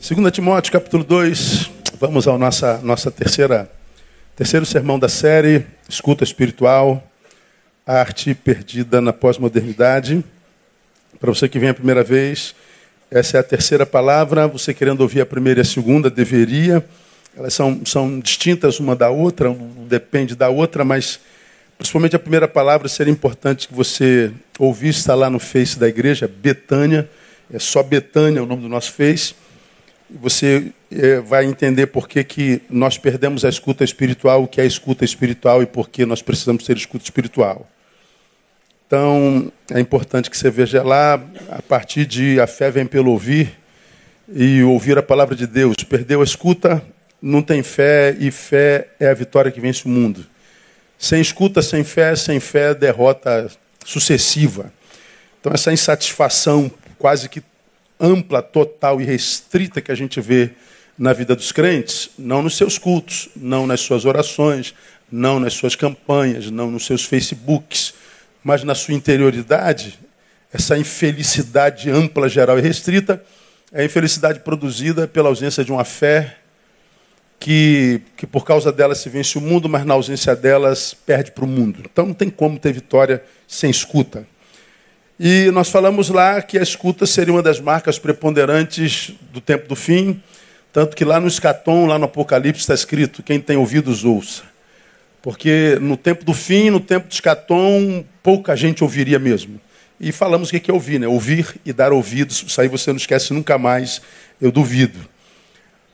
[0.00, 3.68] 2 Timóteo, capítulo 2, vamos ao nossa, nossa terceira,
[4.36, 7.02] terceiro sermão da série, Escuta Espiritual,
[7.84, 10.24] arte perdida na pós-modernidade.
[11.18, 12.54] Para você que vem a primeira vez,
[13.10, 16.82] essa é a terceira palavra, você querendo ouvir a primeira e a segunda, deveria.
[17.36, 19.52] Elas são, são distintas uma da outra,
[19.88, 21.18] depende da outra, mas
[21.76, 24.30] principalmente a primeira palavra seria importante que você
[24.60, 27.10] ouvisse, está lá no Face da igreja, Betânia,
[27.52, 29.34] é só Betânia o nome do nosso Face
[30.10, 34.66] você é, vai entender por que, que nós perdemos a escuta espiritual, o que é
[34.66, 37.68] escuta espiritual e por que nós precisamos ter escuta espiritual.
[38.86, 43.58] Então, é importante que você veja lá, a partir de a fé vem pelo ouvir
[44.32, 45.74] e ouvir a palavra de Deus.
[45.86, 46.82] Perdeu a escuta,
[47.20, 50.26] não tem fé e fé é a vitória que vence o mundo.
[50.98, 53.50] Sem escuta, sem fé, sem fé, derrota
[53.84, 54.72] sucessiva.
[55.38, 57.42] Então, essa insatisfação quase que
[58.00, 60.50] ampla, total e restrita que a gente vê
[60.98, 64.74] na vida dos crentes, não nos seus cultos, não nas suas orações,
[65.10, 67.94] não nas suas campanhas, não nos seus Facebooks,
[68.42, 69.98] mas na sua interioridade,
[70.52, 73.22] essa infelicidade ampla, geral e restrita
[73.72, 76.36] é a infelicidade produzida pela ausência de uma fé
[77.38, 81.44] que, que por causa dela se vence o mundo, mas na ausência delas perde para
[81.44, 81.80] o mundo.
[81.84, 84.26] Então não tem como ter vitória sem escuta.
[85.20, 89.74] E nós falamos lá que a escuta seria uma das marcas preponderantes do tempo do
[89.74, 90.22] fim,
[90.72, 94.44] tanto que lá no escatom, lá no Apocalipse, está escrito: quem tem ouvidos, ouça.
[95.20, 99.60] Porque no tempo do fim, no tempo do escatom, pouca gente ouviria mesmo.
[100.00, 101.08] E falamos o que é ouvir, né?
[101.08, 102.44] Ouvir e dar ouvidos.
[102.46, 104.00] Isso aí você não esquece nunca mais,
[104.40, 105.00] eu duvido.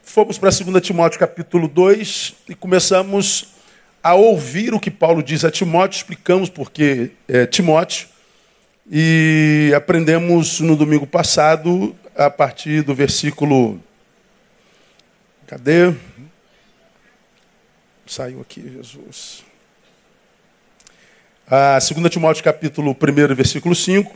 [0.03, 3.55] Fomos para 2 Timóteo capítulo 2 e começamos
[4.03, 8.09] a ouvir o que Paulo diz a Timóteo, explicamos porque é, Timóteo
[8.91, 13.81] e aprendemos no domingo passado, a partir do versículo.
[15.47, 15.93] Cadê?
[18.07, 19.43] Saiu aqui, Jesus.
[21.51, 24.15] A 2 Timóteo, capítulo 1, versículo 5.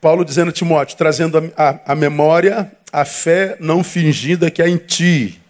[0.00, 5.40] Paulo dizendo a Timóteo, trazendo a memória a fé não fingida que há em ti,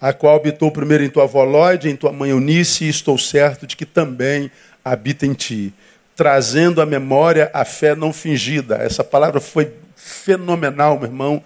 [0.00, 3.66] a qual habitou primeiro em tua avó Lóide, em tua mãe Eunice, e estou certo
[3.66, 4.50] de que também
[4.84, 5.72] habita em ti
[6.16, 8.76] trazendo à memória a fé não fingida.
[8.76, 11.42] Essa palavra foi fenomenal, meu irmão.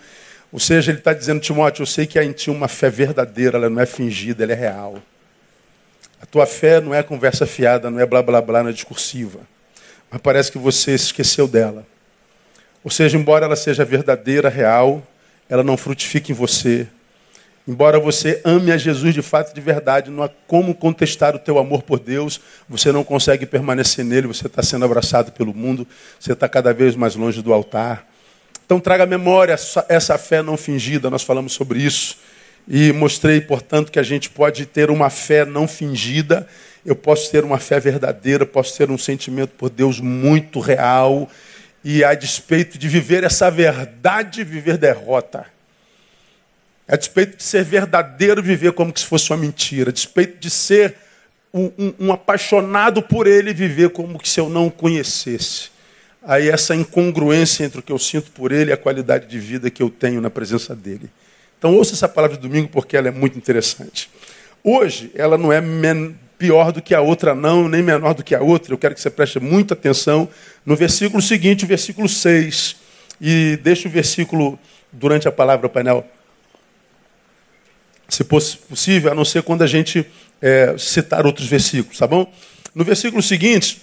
[0.53, 3.59] Ou seja, ele está dizendo, Timóteo, eu sei que há em ti uma fé verdadeira,
[3.59, 5.03] ela não é fingida, ela é real.
[6.21, 9.41] A tua fé não é conversa fiada, não é blá blá blá, não é discursiva.
[10.11, 11.87] Mas parece que você se esqueceu dela.
[12.83, 15.07] Ou seja, embora ela seja verdadeira, real,
[15.49, 16.87] ela não frutifica em você,
[17.69, 21.39] Embora você ame a Jesus de fato e de verdade, não há como contestar o
[21.39, 25.87] teu amor por Deus, você não consegue permanecer nele, você está sendo abraçado pelo mundo,
[26.19, 28.07] você está cada vez mais longe do altar.
[28.65, 29.55] Então traga à memória
[29.87, 32.17] essa fé não fingida, nós falamos sobre isso.
[32.67, 36.49] E mostrei, portanto, que a gente pode ter uma fé não fingida,
[36.87, 41.28] eu posso ter uma fé verdadeira, posso ter um sentimento por Deus muito real,
[41.84, 45.58] e a despeito de viver essa verdade, viver derrota.
[46.88, 49.91] A despeito de ser verdadeiro, viver como se fosse uma mentira.
[49.91, 50.97] A despeito de ser
[51.53, 55.71] um, um, um apaixonado por ele, viver como se eu não o conhecesse.
[56.22, 59.71] Aí essa incongruência entre o que eu sinto por ele e a qualidade de vida
[59.71, 61.10] que eu tenho na presença dele.
[61.59, 64.10] Então ouça essa palavra de domingo porque ela é muito interessante.
[64.65, 65.60] Hoje ela não é
[66.38, 68.72] pior do que a outra não, nem menor do que a outra.
[68.72, 70.28] Eu quero que você preste muita atenção
[70.65, 72.77] no versículo seguinte, o versículo 6.
[73.21, 74.59] E deixe o versículo
[74.93, 76.06] durante a palavra painel
[78.09, 80.07] se possível, a não ser quando a gente
[80.41, 82.33] é, citar outros versículos, tá bom?
[82.75, 83.83] No versículo seguinte,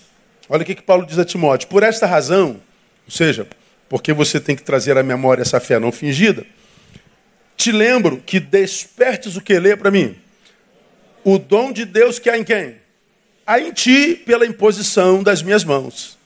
[0.50, 2.59] olha o que, que Paulo diz a Timóteo: Por esta razão,
[3.06, 3.47] ou seja,
[3.88, 6.44] porque você tem que trazer à memória essa fé não fingida,
[7.56, 10.16] te lembro que despertes o que lê para mim.
[11.24, 12.78] O dom de Deus que há em quem?
[13.46, 16.18] Há em ti pela imposição das minhas mãos.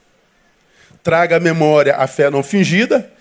[1.03, 3.11] Traga à memória a fé não fingida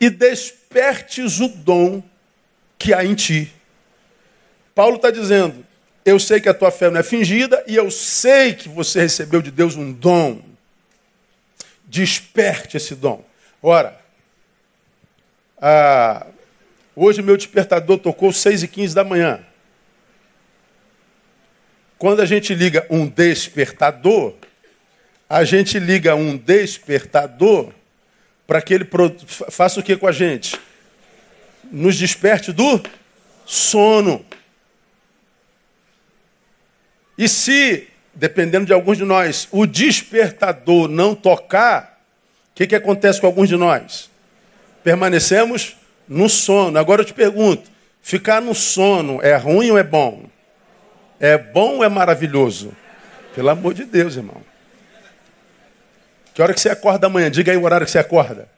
[0.00, 2.02] e despertes o dom
[2.78, 3.52] que há em ti
[4.74, 5.64] Paulo está dizendo:
[6.04, 9.40] eu sei que a tua fé não é fingida e eu sei que você recebeu
[9.40, 10.42] de Deus um dom.
[11.86, 13.24] Desperte esse dom.
[13.62, 13.98] Ora,
[16.94, 19.40] hoje meu despertador tocou 6 e 15 da manhã.
[21.96, 24.34] Quando a gente liga um despertador,
[25.28, 27.72] a gente liga um despertador
[28.46, 28.86] para que ele
[29.50, 30.60] faça o que com a gente?
[31.72, 32.82] Nos desperte do
[33.46, 34.24] sono.
[37.16, 42.00] E se, dependendo de alguns de nós, o despertador não tocar,
[42.52, 44.10] o que, que acontece com alguns de nós?
[44.82, 45.76] Permanecemos
[46.06, 46.78] No sono.
[46.78, 47.70] Agora eu te pergunto:
[48.02, 50.28] ficar no sono é ruim ou é bom?
[51.18, 52.76] É bom ou é maravilhoso?
[53.34, 54.42] Pelo amor de Deus, irmão.
[56.34, 57.30] Que hora que você acorda amanhã?
[57.30, 58.48] Diga aí o horário que você acorda.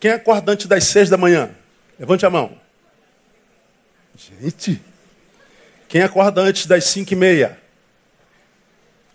[0.00, 1.50] Quem acorda antes das seis da manhã?
[1.98, 2.56] Levante a mão.
[4.16, 4.80] Gente.
[5.94, 7.56] Quem acorda antes das cinco e meia?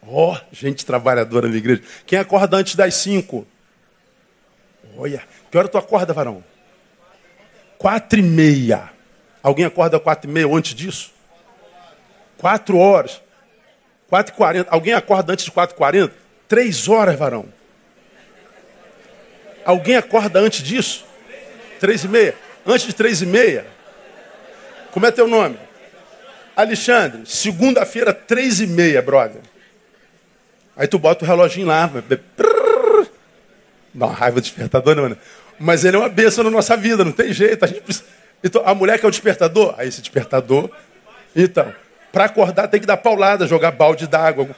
[0.02, 1.84] Ó, oh, gente trabalhadora na igreja.
[2.06, 3.46] Quem acorda antes das cinco?
[4.96, 5.22] Olha,
[5.52, 6.42] que hora tu acorda, varão?
[7.78, 8.92] Quatro e meia.
[9.44, 11.12] Alguém acorda quatro e meia antes disso?
[12.38, 13.22] Quatro horas.
[14.08, 14.72] Quatro e quarenta.
[14.72, 16.16] Alguém acorda antes de quatro e quarenta?
[16.48, 17.46] Três horas, varão.
[19.66, 21.06] Alguém acorda antes disso?
[21.78, 22.36] Três e meia.
[22.66, 23.68] Antes de três e meia.
[24.94, 25.68] Como é teu nome?
[26.62, 27.22] Alexandre.
[27.26, 29.42] Segunda-feira, três e meia, brother.
[30.76, 31.92] Aí tu bota o reloginho lá.
[33.94, 35.18] Dá uma raiva despertador, né, mano?
[35.60, 37.64] Mas ele é uma bênção na nossa vida, não tem jeito.
[37.66, 38.06] A, precisa...
[38.44, 40.70] então, a mulher que é o despertador, aí esse despertador.
[41.36, 41.74] Então,
[42.12, 44.56] para acordar tem que dar paulada, jogar balde d'água.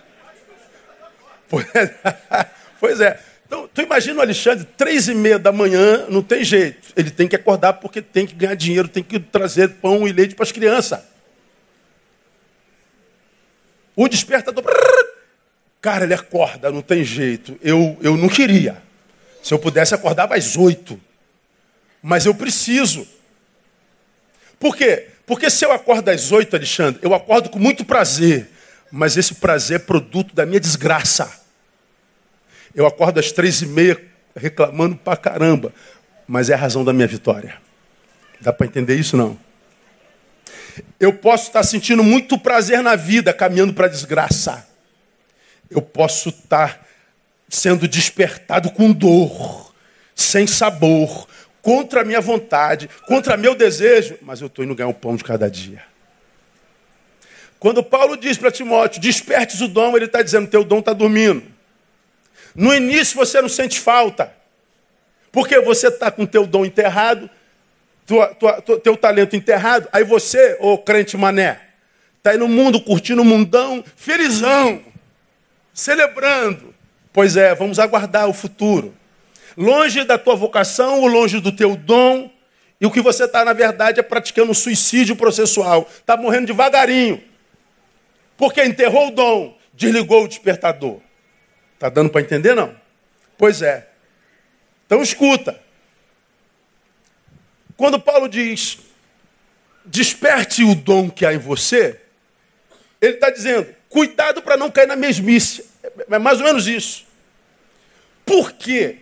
[2.80, 3.20] Pois é.
[3.46, 6.88] Então, tu imagina o Alexandre, três e meia da manhã, não tem jeito.
[6.96, 10.34] Ele tem que acordar porque tem que ganhar dinheiro, tem que trazer pão e leite
[10.34, 11.00] para as crianças.
[14.02, 14.66] O despertador.
[15.80, 17.56] Cara, ele acorda, não tem jeito.
[17.62, 18.82] Eu, eu não queria.
[19.44, 21.00] Se eu pudesse, acordava às oito.
[22.02, 23.08] Mas eu preciso.
[24.60, 25.10] Por quê?
[25.24, 28.50] Porque se eu acordo às oito, Alexandre, eu acordo com muito prazer.
[28.92, 31.40] Mas esse prazer é produto da minha desgraça.
[32.74, 34.04] Eu acordo às três e meia
[34.36, 35.72] reclamando pra caramba.
[36.28, 37.56] Mas é a razão da minha vitória.
[38.40, 39.38] Dá para entender isso não?
[41.00, 44.72] Eu posso estar sentindo muito prazer na vida, caminhando para a desgraça
[45.72, 46.86] eu posso estar
[47.48, 49.74] sendo despertado com dor,
[50.14, 51.28] sem sabor,
[51.62, 55.24] contra a minha vontade, contra meu desejo, mas eu estou indo ganhar o pão de
[55.24, 55.84] cada dia.
[57.58, 61.44] Quando Paulo diz para Timóteo, despertes o dom, ele está dizendo, teu dom está dormindo.
[62.54, 64.34] No início você não sente falta,
[65.32, 67.30] porque você está com teu dom enterrado,
[68.06, 71.60] tua, tua, tua, teu talento enterrado, aí você, ô crente mané,
[72.18, 74.82] está aí no mundo curtindo o mundão, felizão
[75.74, 76.74] celebrando.
[77.14, 78.94] Pois é, vamos aguardar o futuro.
[79.58, 82.30] Longe da tua vocação longe do teu dom,
[82.82, 85.88] e o que você está, na verdade, é praticando suicídio processual.
[86.00, 87.24] Está morrendo devagarinho.
[88.36, 91.00] Porque enterrou o dom, desligou o despertador.
[91.76, 92.76] Está dando para entender, não?
[93.38, 93.88] Pois é.
[94.88, 95.61] Então escuta.
[97.82, 98.78] Quando Paulo diz,
[99.84, 102.00] desperte o dom que há em você,
[103.02, 105.66] ele está dizendo, Cuidado para não cair na mesmice.
[106.08, 107.08] É mais ou menos isso.
[108.24, 109.00] Por quê?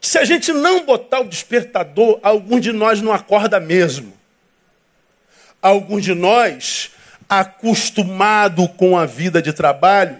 [0.00, 4.12] Se a gente não botar o despertador, algum de nós não acorda mesmo.
[5.62, 6.90] Alguns de nós,
[7.28, 10.18] acostumado com a vida de trabalho,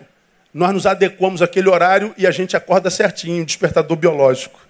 [0.55, 4.61] nós nos adequamos àquele horário e a gente acorda certinho, despertador biológico.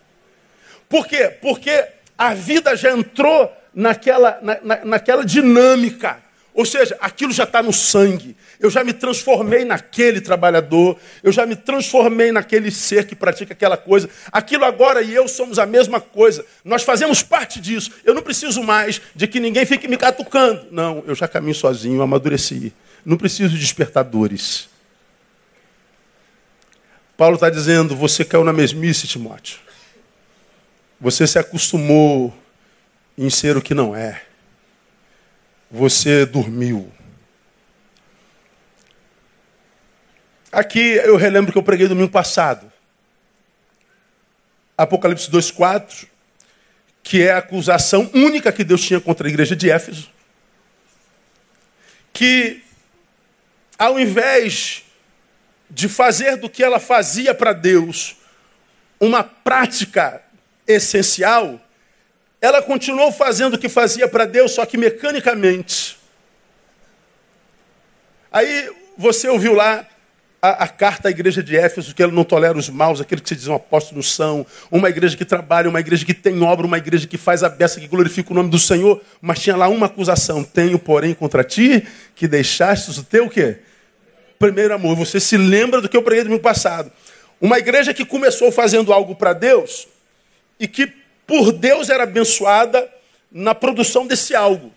[0.89, 1.29] Por quê?
[1.29, 6.19] Porque a vida já entrou naquela, na, na, naquela dinâmica.
[6.53, 8.37] Ou seja, aquilo já está no sangue.
[8.59, 13.77] Eu já me transformei naquele trabalhador, eu já me transformei naquele ser que pratica aquela
[13.77, 14.11] coisa.
[14.33, 16.45] Aquilo agora e eu somos a mesma coisa.
[16.65, 17.93] Nós fazemos parte disso.
[18.05, 20.67] Eu não preciso mais de que ninguém fique me catucando.
[20.73, 22.73] Não, eu já caminho sozinho, amadureci.
[23.05, 24.69] Não preciso de despertadores.
[27.17, 29.68] Paulo está dizendo: você caiu na mesmice, Timóteo.
[31.01, 32.37] Você se acostumou
[33.17, 34.23] em ser o que não é.
[35.71, 36.93] Você dormiu.
[40.51, 42.73] Aqui eu relembro que eu preguei domingo passado.
[44.77, 46.07] Apocalipse 2,4,
[47.03, 50.11] que é a acusação única que Deus tinha contra a igreja de Éfeso.
[52.13, 52.63] Que,
[53.79, 54.85] ao invés
[55.71, 58.17] de fazer do que ela fazia para Deus
[59.01, 60.23] uma prática
[60.69, 61.59] essencial,
[62.41, 65.99] ela continuou fazendo o que fazia para Deus, só que mecanicamente.
[68.31, 69.85] Aí você ouviu lá
[70.41, 73.31] a, a, carta à igreja de Éfeso, que ela não tolera os maus, aqueles que
[73.31, 77.09] se dizem apóstolos são, uma igreja que trabalha, uma igreja que tem obra, uma igreja
[77.09, 80.45] que faz a beça, que glorifica o nome do Senhor, mas tinha lá uma acusação,
[80.45, 81.85] tenho, porém, contra ti,
[82.15, 83.59] que deixaste o teu quê?
[84.39, 84.95] Primeiro amor.
[84.95, 86.93] Você se lembra do que eu preguei no passado.
[87.41, 89.89] Uma igreja que começou fazendo algo para Deus
[90.59, 90.93] e que
[91.27, 92.89] por Deus era abençoada
[93.31, 94.73] na produção desse algo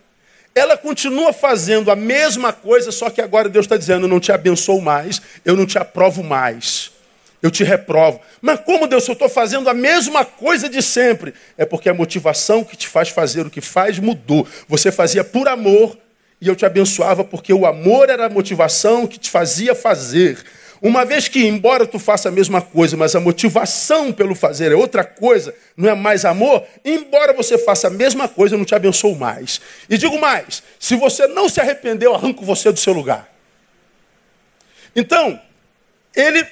[0.53, 4.31] ela continua fazendo a mesma coisa, só que agora Deus está dizendo: eu não te
[4.31, 6.91] abençoo mais, eu não te aprovo mais.
[7.41, 8.21] Eu te reprovo.
[8.39, 11.33] Mas como Deus, eu estou fazendo a mesma coisa de sempre?
[11.57, 14.47] É porque a motivação que te faz fazer o que faz mudou.
[14.67, 15.97] Você fazia por amor
[16.39, 20.37] e eu te abençoava porque o amor era a motivação que te fazia fazer.
[20.81, 24.75] Uma vez que, embora tu faça a mesma coisa, mas a motivação pelo fazer é
[24.75, 28.73] outra coisa, não é mais amor, embora você faça a mesma coisa, eu não te
[28.73, 29.61] abençoo mais.
[29.87, 33.31] E digo mais: se você não se arrependeu, arranco você do seu lugar.
[34.95, 35.39] Então,
[36.15, 36.45] ele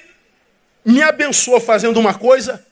[0.84, 2.64] me abençoa fazendo uma coisa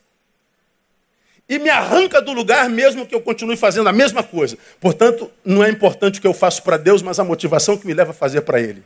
[1.48, 4.56] e me arranca do lugar mesmo que eu continue fazendo a mesma coisa.
[4.78, 7.94] Portanto, não é importante o que eu faço para Deus, mas a motivação que me
[7.94, 8.82] leva a fazer para Ele.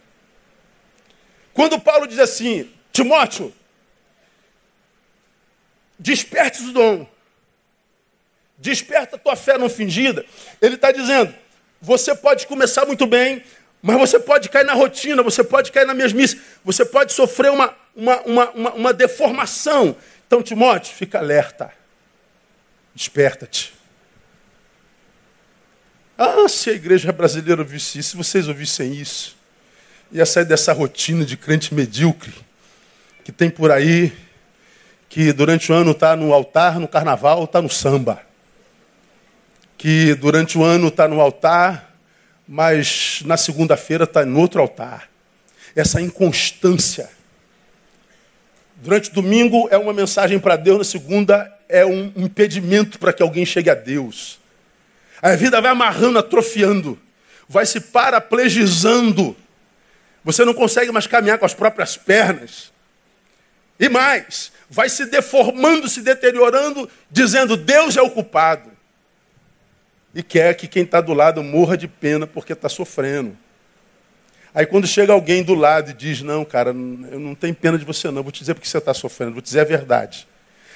[1.54, 3.52] Quando Paulo diz assim, Timóteo,
[5.98, 7.06] desperte o dom,
[8.58, 10.24] desperta a tua fé não fingida,
[10.60, 11.34] ele está dizendo,
[11.80, 13.42] você pode começar muito bem,
[13.82, 17.74] mas você pode cair na rotina, você pode cair na mesmice, você pode sofrer uma,
[17.94, 19.96] uma, uma, uma, uma deformação.
[20.26, 21.72] Então, Timóteo, fica alerta.
[22.94, 23.74] Desperta-te.
[26.16, 29.36] Ah, se a igreja brasileira ouvisse isso, se vocês ouvissem isso,
[30.12, 32.34] ia sair dessa rotina de crente medíocre
[33.24, 34.12] que tem por aí,
[35.08, 38.20] que durante o ano está no altar, no carnaval, está no samba.
[39.78, 41.96] Que durante o ano está no altar,
[42.46, 45.08] mas na segunda-feira está no outro altar.
[45.74, 47.08] Essa inconstância.
[48.76, 53.22] Durante o domingo é uma mensagem para Deus, na segunda é um impedimento para que
[53.22, 54.40] alguém chegue a Deus.
[55.20, 56.98] A vida vai amarrando, atrofiando,
[57.48, 59.36] vai se paraplegizando.
[60.24, 62.72] Você não consegue mais caminhar com as próprias pernas.
[63.78, 68.70] E mais, vai se deformando, se deteriorando, dizendo Deus é o culpado
[70.14, 73.36] e quer que quem está do lado morra de pena porque está sofrendo.
[74.54, 77.84] Aí quando chega alguém do lado e diz, não, cara, eu não tenho pena de
[77.84, 80.28] você não, vou te dizer porque você está sofrendo, vou te dizer a verdade.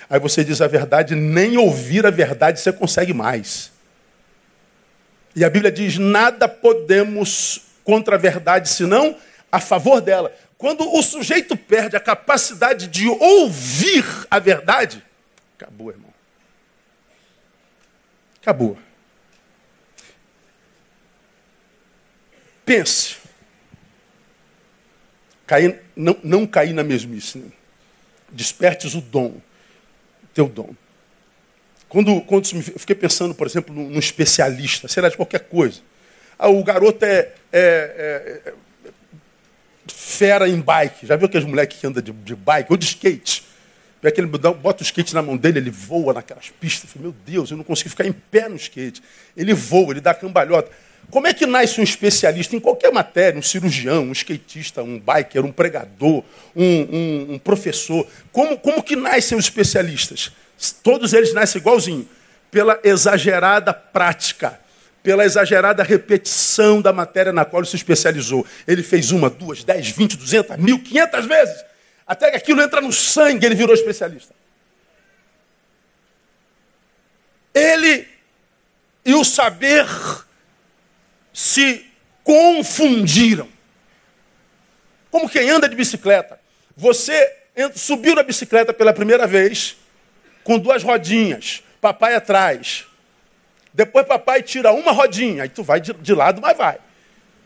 [0.09, 3.71] Aí você diz a verdade, nem ouvir a verdade você consegue mais.
[5.35, 9.15] E a Bíblia diz, nada podemos contra a verdade, senão
[9.57, 10.35] a favor dela.
[10.59, 15.03] Quando o sujeito perde a capacidade de ouvir a verdade,
[15.57, 16.13] acabou, irmão.
[18.41, 18.79] Acabou.
[22.65, 23.17] Pense.
[25.47, 27.39] Cair, não, não cair na mesmice.
[27.39, 27.51] Né?
[28.31, 29.41] Despertes o dom,
[30.35, 30.75] teu dom.
[31.89, 35.81] Quando, quando eu fiquei pensando, por exemplo, num, especialista, sei lá, de qualquer coisa.
[36.39, 38.55] Ah, o garoto é, é, é,
[40.17, 41.07] fera em bike.
[41.07, 43.45] Já viu aqueles moleques que andam de, de bike ou de skate?
[44.05, 46.91] Aquele, bota o skate na mão dele, ele voa naquelas pistas.
[46.95, 49.03] Meu Deus, eu não consigo ficar em pé no skate.
[49.37, 50.71] Ele voa, ele dá cambalhota.
[51.11, 55.45] Como é que nasce um especialista em qualquer matéria, um cirurgião, um skatista, um biker,
[55.45, 56.23] um pregador,
[56.55, 58.07] um, um, um professor?
[58.33, 60.33] Como, como que nascem os especialistas?
[60.83, 62.09] Todos eles nascem igualzinho,
[62.51, 64.59] pela exagerada prática,
[65.07, 68.45] pela exagerada repetição da matéria na qual ele se especializou.
[68.67, 71.65] Ele fez uma, duas, dez, vinte, duzentas, mil, quinhentas vezes,
[72.05, 74.35] até que aquilo entra no sangue, ele virou especialista.
[77.55, 78.09] Ele
[79.05, 79.87] e o saber
[81.33, 81.87] se
[82.25, 83.49] confundiram.
[85.09, 86.41] Como quem anda de bicicleta.
[86.77, 87.33] Você
[87.77, 89.77] subiu na bicicleta pela primeira vez,
[90.43, 92.87] com duas rodinhas, papai atrás.
[93.77, 96.79] Depois papai tira uma rodinha, aí tu vai de, de lado, mas vai.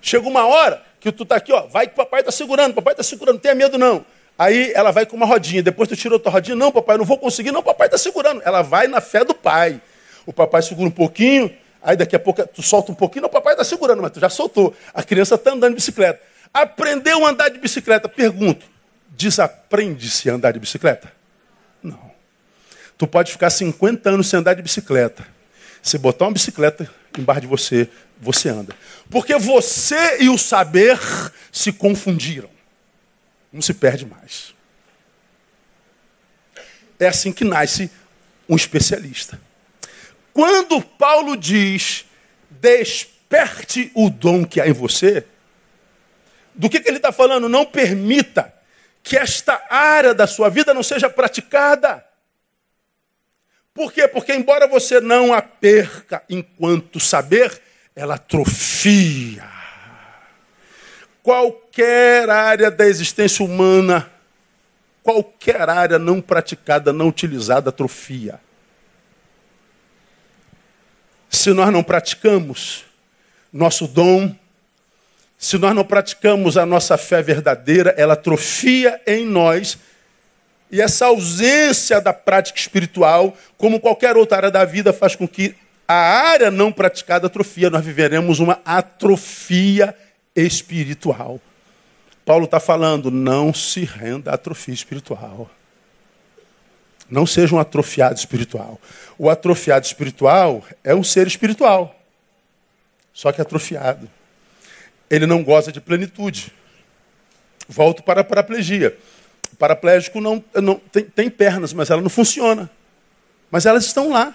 [0.01, 3.03] Chega uma hora que tu tá aqui, ó, vai que papai está segurando, papai está
[3.03, 4.07] segurando, não tenha medo não.
[4.39, 7.19] Aí ela vai com uma rodinha, depois tu tira outra rodinha, não, papai, não vou
[7.19, 8.41] conseguir, não, papai está segurando.
[8.45, 9.83] Ela vai na fé do pai.
[10.25, 13.55] O papai segura um pouquinho, Aí daqui a pouco tu solta um pouquinho, o papai
[13.55, 14.75] está segurando, mas tu já soltou.
[14.93, 16.21] A criança está andando de bicicleta.
[16.53, 18.09] Aprendeu a andar de bicicleta.
[18.09, 18.67] Pergunto,
[19.09, 21.11] desaprende-se a andar de bicicleta?
[21.83, 22.11] Não.
[22.99, 25.27] Tu pode ficar 50 anos sem andar de bicicleta.
[25.83, 27.89] Se botar uma bicicleta embaixo de você,
[28.21, 28.75] você anda.
[29.09, 30.99] Porque você e o saber
[31.51, 32.51] se confundiram.
[33.53, 34.55] Não se perde mais.
[36.99, 37.91] É assim que nasce
[38.49, 39.41] um especialista.
[40.33, 42.05] Quando Paulo diz,
[42.51, 45.25] desperte o dom que há em você,
[46.55, 47.49] do que, que ele está falando?
[47.49, 48.53] Não permita
[49.03, 52.05] que esta área da sua vida não seja praticada.
[53.81, 54.07] Por quê?
[54.07, 57.63] Porque, embora você não a perca enquanto saber,
[57.97, 59.43] ela atrofia.
[61.23, 64.07] Qualquer área da existência humana,
[65.03, 68.39] qualquer área não praticada, não utilizada, atrofia.
[71.31, 72.85] Se nós não praticamos
[73.51, 74.37] nosso dom,
[75.39, 79.79] se nós não praticamos a nossa fé verdadeira, ela atrofia em nós
[80.71, 85.55] E essa ausência da prática espiritual, como qualquer outra área da vida, faz com que
[85.87, 87.69] a área não praticada atrofia.
[87.69, 89.95] Nós viveremos uma atrofia
[90.35, 91.41] espiritual.
[92.25, 95.51] Paulo está falando, não se renda à atrofia espiritual.
[97.11, 98.81] Não seja um atrofiado espiritual.
[99.19, 101.93] O atrofiado espiritual é um ser espiritual,
[103.13, 104.09] só que atrofiado.
[105.11, 106.53] Ele não goza de plenitude.
[107.69, 108.97] Volto para a paraplegia.
[109.61, 112.71] Paraplégico não, não tem, tem pernas, mas ela não funciona.
[113.51, 114.35] Mas elas estão lá.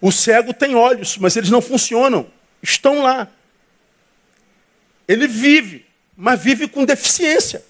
[0.00, 2.26] O cego tem olhos, mas eles não funcionam.
[2.62, 3.28] Estão lá.
[5.06, 5.84] Ele vive,
[6.16, 7.62] mas vive com deficiência.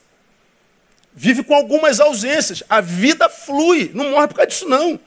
[1.13, 2.63] Vive com algumas ausências.
[2.69, 5.01] A vida flui, não morre por causa disso, não.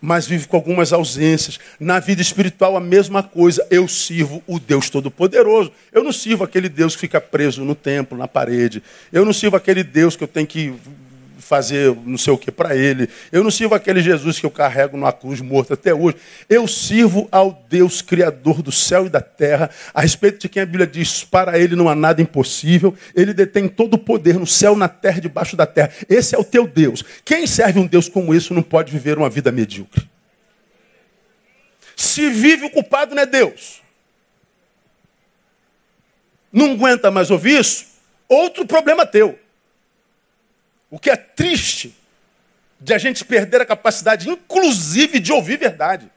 [0.00, 1.58] Mas vive com algumas ausências.
[1.80, 3.66] Na vida espiritual, a mesma coisa.
[3.70, 5.72] Eu sirvo o Deus Todo-Poderoso.
[5.92, 8.82] Eu não sirvo aquele Deus que fica preso no templo, na parede.
[9.12, 10.74] Eu não sirvo aquele Deus que eu tenho que
[11.48, 13.08] fazer não sei o que para ele.
[13.32, 16.16] Eu não sirvo aquele Jesus que eu carrego numa cruz morto até hoje.
[16.48, 20.66] Eu sirvo ao Deus Criador do céu e da terra, a respeito de quem a
[20.66, 24.76] Bíblia diz: para ele não há nada impossível, ele detém todo o poder no céu,
[24.76, 25.90] na terra e debaixo da terra.
[26.08, 27.02] Esse é o teu Deus.
[27.24, 30.06] Quem serve um Deus como esse não pode viver uma vida medíocre.
[31.96, 33.80] Se vive o culpado não é Deus.
[36.52, 37.86] Não aguenta mais ouvir isso?
[38.28, 39.38] Outro problema teu.
[40.90, 41.94] O que é triste
[42.80, 46.10] de a gente perder a capacidade, inclusive, de ouvir verdade.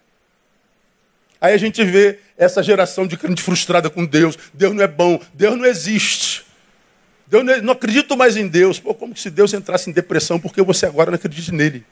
[1.39, 4.37] Aí a gente vê essa geração de crente frustrada com Deus.
[4.53, 6.45] Deus não é bom, Deus não existe.
[7.25, 8.79] Deus não, é, não acredito mais em Deus.
[8.79, 11.83] Pô, como se Deus entrasse em depressão porque você agora não acredita nele?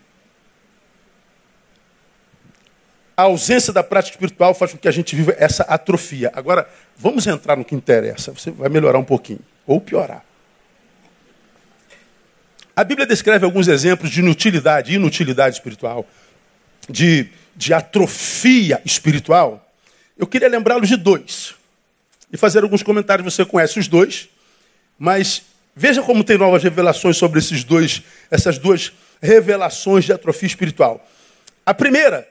[3.17, 6.31] A ausência da prática espiritual faz com que a gente viva essa atrofia.
[6.33, 8.31] Agora, vamos entrar no que interessa.
[8.31, 10.24] Você vai melhorar um pouquinho, ou piorar.
[12.79, 16.07] A Bíblia descreve alguns exemplos de inutilidade, inutilidade espiritual,
[16.89, 19.69] de, de atrofia espiritual.
[20.17, 21.56] Eu queria lembrá-los de dois
[22.32, 23.34] e fazer alguns comentários.
[23.34, 24.30] Você conhece os dois,
[24.97, 25.41] mas
[25.75, 28.01] veja como tem novas revelações sobre esses dois,
[28.32, 31.06] essas duas revelações de atrofia espiritual.
[31.65, 32.25] A primeira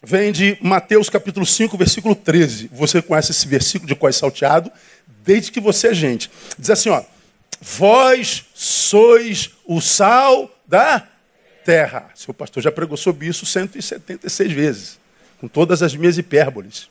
[0.00, 2.70] vem de Mateus capítulo 5, versículo 13.
[2.72, 4.70] Você conhece esse versículo de qual é salteado
[5.24, 6.30] desde que você é gente.
[6.56, 7.02] Diz assim, ó:
[7.60, 11.06] Vós sois o sal da
[11.64, 12.10] terra.
[12.14, 15.00] Seu pastor já pregou sobre isso 176 vezes,
[15.40, 16.88] com todas as minhas hipérboles.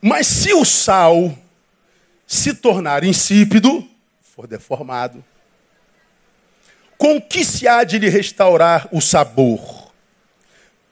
[0.00, 1.36] Mas se o sal
[2.26, 3.86] se tornar insípido,
[4.22, 5.24] for deformado,
[6.96, 9.90] com que se há de lhe restaurar o sabor?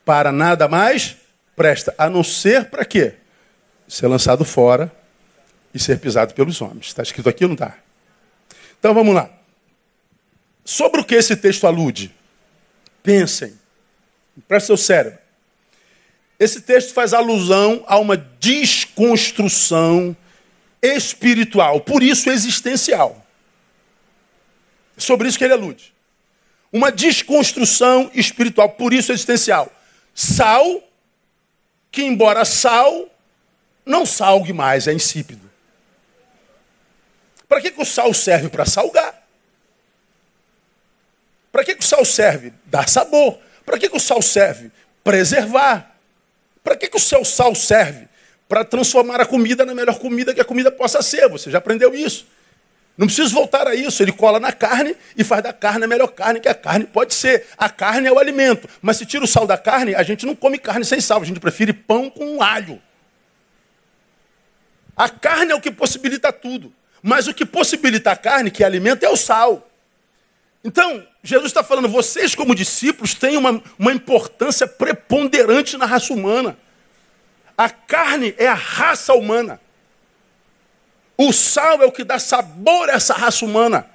[0.04, 1.16] Para nada mais
[1.56, 3.14] presta, a não ser para quê?
[3.88, 4.92] Ser lançado fora
[5.78, 6.86] e ser pisado pelos homens.
[6.86, 7.78] Está escrito aqui ou não está?
[8.80, 9.30] Então vamos lá.
[10.64, 12.12] Sobre o que esse texto alude?
[13.00, 13.56] Pensem.
[14.48, 15.20] Presta seu cérebro.
[16.38, 20.16] Esse texto faz alusão a uma desconstrução
[20.82, 23.24] espiritual, por isso existencial.
[24.96, 25.92] É sobre isso que ele alude.
[26.72, 29.72] Uma desconstrução espiritual, por isso existencial.
[30.14, 30.82] Sal,
[31.90, 33.08] que embora sal,
[33.86, 35.47] não salgue mais, é insípido.
[37.48, 38.48] Para que, que o sal serve?
[38.48, 39.26] Para salgar.
[41.50, 42.52] Para que, que o sal serve?
[42.66, 43.38] Dar sabor.
[43.64, 44.70] Para que, que o sal serve?
[45.02, 45.96] Preservar.
[46.62, 48.06] Para que, que o seu sal serve?
[48.46, 51.28] Para transformar a comida na melhor comida que a comida possa ser.
[51.28, 52.26] Você já aprendeu isso.
[52.96, 54.02] Não precisa voltar a isso.
[54.02, 57.14] Ele cola na carne e faz da carne a melhor carne que a carne pode
[57.14, 57.46] ser.
[57.56, 58.68] A carne é o alimento.
[58.82, 61.22] Mas se tira o sal da carne, a gente não come carne sem sal.
[61.22, 62.80] A gente prefere pão com alho.
[64.94, 66.72] A carne é o que possibilita tudo.
[67.02, 69.68] Mas o que possibilita a carne, que alimenta, é o sal.
[70.64, 76.58] Então, Jesus está falando, vocês como discípulos têm uma, uma importância preponderante na raça humana.
[77.56, 79.60] A carne é a raça humana.
[81.16, 83.86] O sal é o que dá sabor a essa raça humana.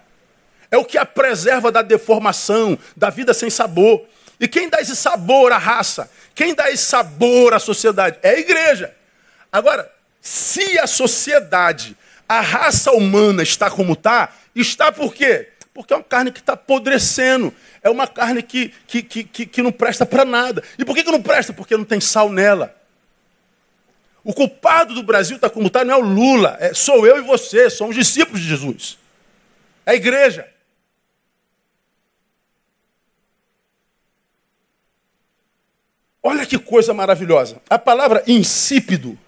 [0.70, 4.06] É o que a preserva da deformação, da vida sem sabor.
[4.39, 6.12] E quem dá esse sabor à raça?
[6.36, 8.18] Quem dá esse sabor à sociedade?
[8.22, 8.94] É a igreja.
[9.52, 9.89] Agora,
[10.20, 11.96] se a sociedade
[12.34, 15.50] a raça humana está como está, está por quê?
[15.72, 17.54] Porque é uma carne que está apodrecendo.
[17.82, 20.63] É uma carne que, que, que, que, não presta para nada.
[20.78, 21.54] E por que, que não presta?
[21.54, 22.76] Porque não tem sal nela.
[24.24, 27.22] O culpado do Brasil está como está não é o Lula, é, sou eu e
[27.22, 28.98] você, somos discípulos de Jesus.
[29.86, 30.50] É a igreja.
[36.22, 37.62] Olha que coisa maravilhosa.
[37.69, 39.19] A palavra insípido,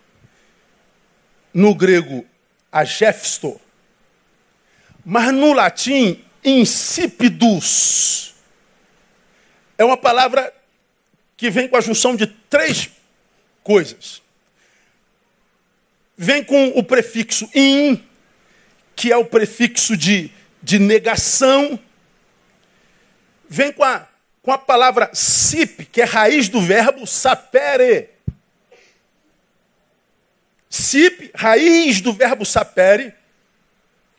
[1.54, 2.26] no grego
[2.76, 3.60] agefsto,
[5.06, 8.36] Mas no latim, insípidos
[9.78, 10.54] é uma palavra
[11.38, 12.90] que vem com a junção de três
[13.64, 14.22] coisas.
[16.18, 18.04] Vem com o prefixo in,
[18.94, 20.30] que é o prefixo de,
[20.62, 21.80] de negação.
[23.48, 24.06] Vem com a,
[24.42, 28.15] com a palavra sip, que é raiz do verbo sapere.
[30.78, 33.14] Sip, raiz do verbo sapere,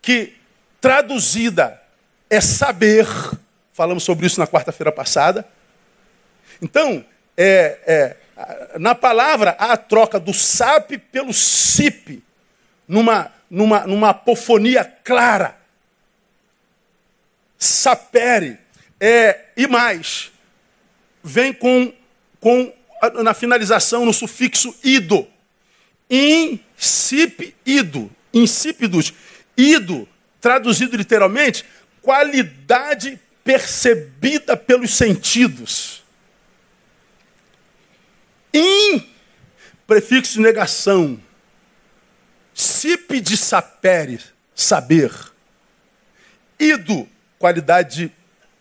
[0.00, 0.32] que
[0.80, 1.82] traduzida
[2.30, 3.06] é saber.
[3.74, 5.46] Falamos sobre isso na quarta-feira passada.
[6.62, 7.04] Então,
[7.36, 12.24] é, é, na palavra há a troca do sap pelo sip,
[12.88, 15.58] numa, numa, numa apofonia clara.
[17.58, 18.58] Sapere.
[18.98, 20.32] É, e mais,
[21.22, 21.92] vem com,
[22.40, 22.72] com
[23.22, 25.35] na finalização no sufixo ido.
[26.08, 28.10] Insípido.
[28.32, 29.12] Insípidos.
[29.56, 30.08] Ido,
[30.40, 31.64] traduzido literalmente,
[32.02, 36.04] qualidade percebida pelos sentidos.
[38.52, 39.02] In,
[39.86, 41.20] prefixo de negação.
[42.52, 44.20] Sip de sapere,
[44.54, 45.12] saber.
[46.58, 48.12] Ido, qualidade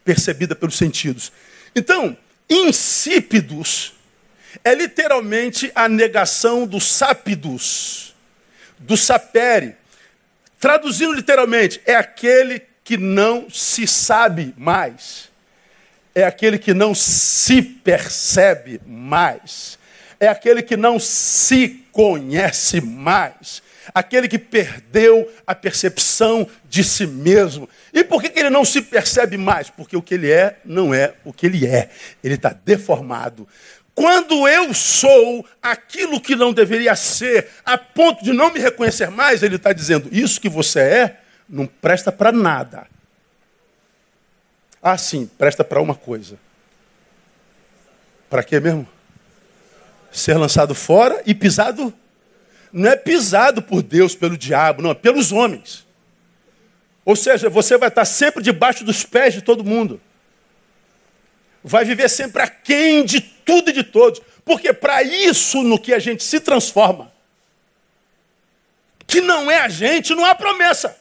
[0.03, 1.31] percebida pelos sentidos.
[1.75, 2.17] Então,
[2.49, 3.94] insípidos
[4.63, 8.15] é literalmente a negação do sápidos,
[8.77, 9.75] do sapere.
[10.59, 15.29] Traduzindo literalmente, é aquele que não se sabe mais.
[16.13, 19.77] É aquele que não se percebe mais.
[20.19, 23.61] É aquele que não se conhece mais.
[23.93, 27.69] Aquele que perdeu a percepção de si mesmo.
[27.93, 29.69] E por que, que ele não se percebe mais?
[29.69, 31.89] Porque o que ele é não é o que ele é.
[32.23, 33.47] Ele está deformado.
[33.95, 39.41] Quando eu sou aquilo que não deveria ser, a ponto de não me reconhecer mais,
[39.41, 42.87] ele está dizendo: Isso que você é não presta para nada.
[44.83, 46.37] Ah, sim, presta para uma coisa.
[48.29, 48.87] Para quê mesmo?
[50.11, 51.93] Ser lançado fora e pisado.
[52.73, 55.87] Não é pisado por Deus, pelo diabo, não, é pelos homens.
[57.05, 60.01] Ou seja, você vai estar sempre debaixo dos pés de todo mundo.
[61.67, 64.21] Vai viver sempre aquém de tudo e de todos.
[64.45, 67.11] Porque para isso no que a gente se transforma,
[69.07, 70.95] que não é a gente, não há promessa.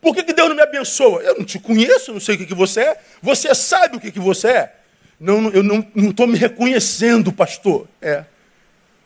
[0.00, 1.22] Por que, que Deus não me abençoa?
[1.22, 3.00] Eu não te conheço, não sei o que, que você é.
[3.22, 4.74] Você sabe o que, que você é.
[5.20, 7.86] Não, eu não estou me reconhecendo, pastor.
[8.02, 8.24] É.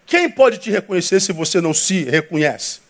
[0.06, 2.80] Quem pode te reconhecer se você não se reconhece?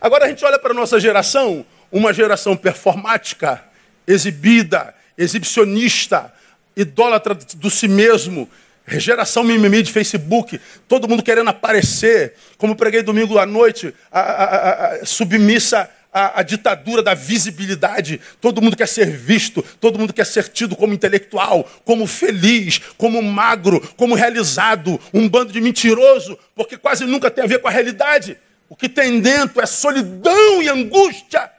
[0.00, 3.67] Agora a gente olha para a nossa geração, uma geração performática,
[4.08, 6.32] exibida, exibicionista,
[6.74, 8.48] idólatra do si mesmo,
[8.86, 14.94] geração mimimi de Facebook, todo mundo querendo aparecer, como preguei domingo à noite, a, a,
[14.94, 18.18] a, submissa a, a, ditadura da visibilidade.
[18.40, 23.22] Todo mundo quer ser visto, todo mundo quer ser tido como intelectual, como feliz, como
[23.22, 24.98] magro, como realizado.
[25.12, 28.38] Um bando de mentiroso, porque quase nunca tem a ver com a realidade.
[28.70, 31.57] O que tem dentro é solidão e angústia.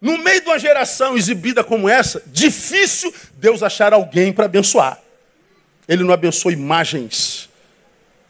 [0.00, 5.00] No meio de uma geração exibida como essa, difícil Deus achar alguém para abençoar.
[5.88, 7.48] Ele não abençoa imagens,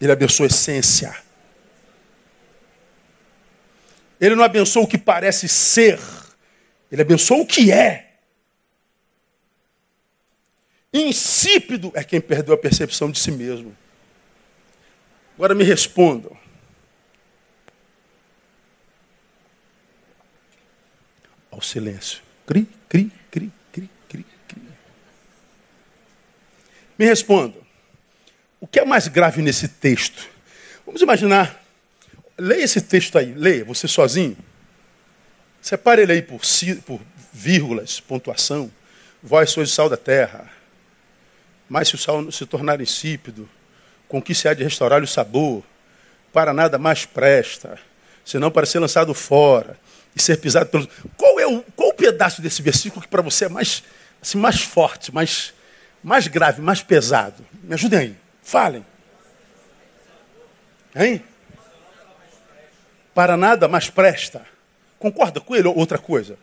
[0.00, 1.14] ele abençoa essência.
[4.20, 6.00] Ele não abençoa o que parece ser,
[6.90, 8.08] ele abençoa o que é.
[10.92, 13.76] Insípido é quem perdeu a percepção de si mesmo.
[15.36, 16.36] Agora me respondam.
[21.58, 22.20] Ao silêncio.
[22.46, 24.62] Cri, cri, cri, cri, cri, cri.
[26.96, 27.60] Me respondam.
[28.60, 30.28] O que é mais grave nesse texto?
[30.86, 31.60] Vamos imaginar
[32.38, 34.36] Leia esse texto aí, leia, você sozinho.
[35.60, 36.40] Separe ele aí por,
[36.86, 37.00] por
[37.32, 38.70] vírgulas, pontuação.
[39.20, 40.48] Vós sois o sal da terra.
[41.68, 43.48] Mas se o sal se tornar insípido,
[44.06, 45.64] com que se há de restaurar o sabor?
[46.32, 47.76] Para nada mais presta,
[48.24, 49.76] senão para ser lançado fora
[50.14, 50.88] e ser pisado pelos.
[51.16, 53.82] Qual é o, qual o pedaço desse versículo que para você é mais,
[54.20, 55.52] assim, mais forte, mais,
[56.02, 57.44] mais grave, mais pesado?
[57.62, 58.16] Me ajudem aí.
[58.42, 58.84] Falem.
[60.96, 61.22] Hein?
[63.18, 64.46] para nada mais presta.
[64.96, 66.38] Concorda com ele ou outra coisa?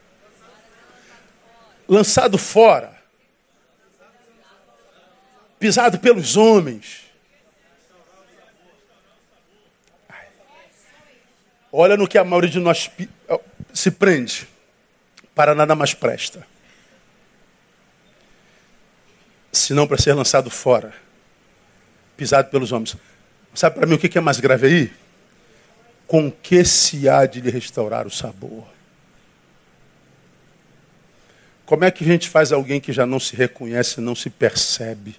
[1.88, 2.94] Lançado fora.
[5.58, 7.06] Pisado pelos homens.
[11.72, 12.92] Olha no que a maioria de nós
[13.76, 14.48] se prende.
[15.36, 16.48] Para nada mais presta.
[19.52, 20.94] Senão para ser lançado fora.
[22.18, 22.96] Pisado pelos homens.
[23.54, 25.06] Sabe para mim o que é mais grave aí?
[26.08, 28.66] com que se há de lhe restaurar o sabor?
[31.66, 35.16] Como é que a gente faz alguém que já não se reconhece, não se percebe,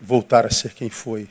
[0.00, 1.28] voltar a ser quem foi?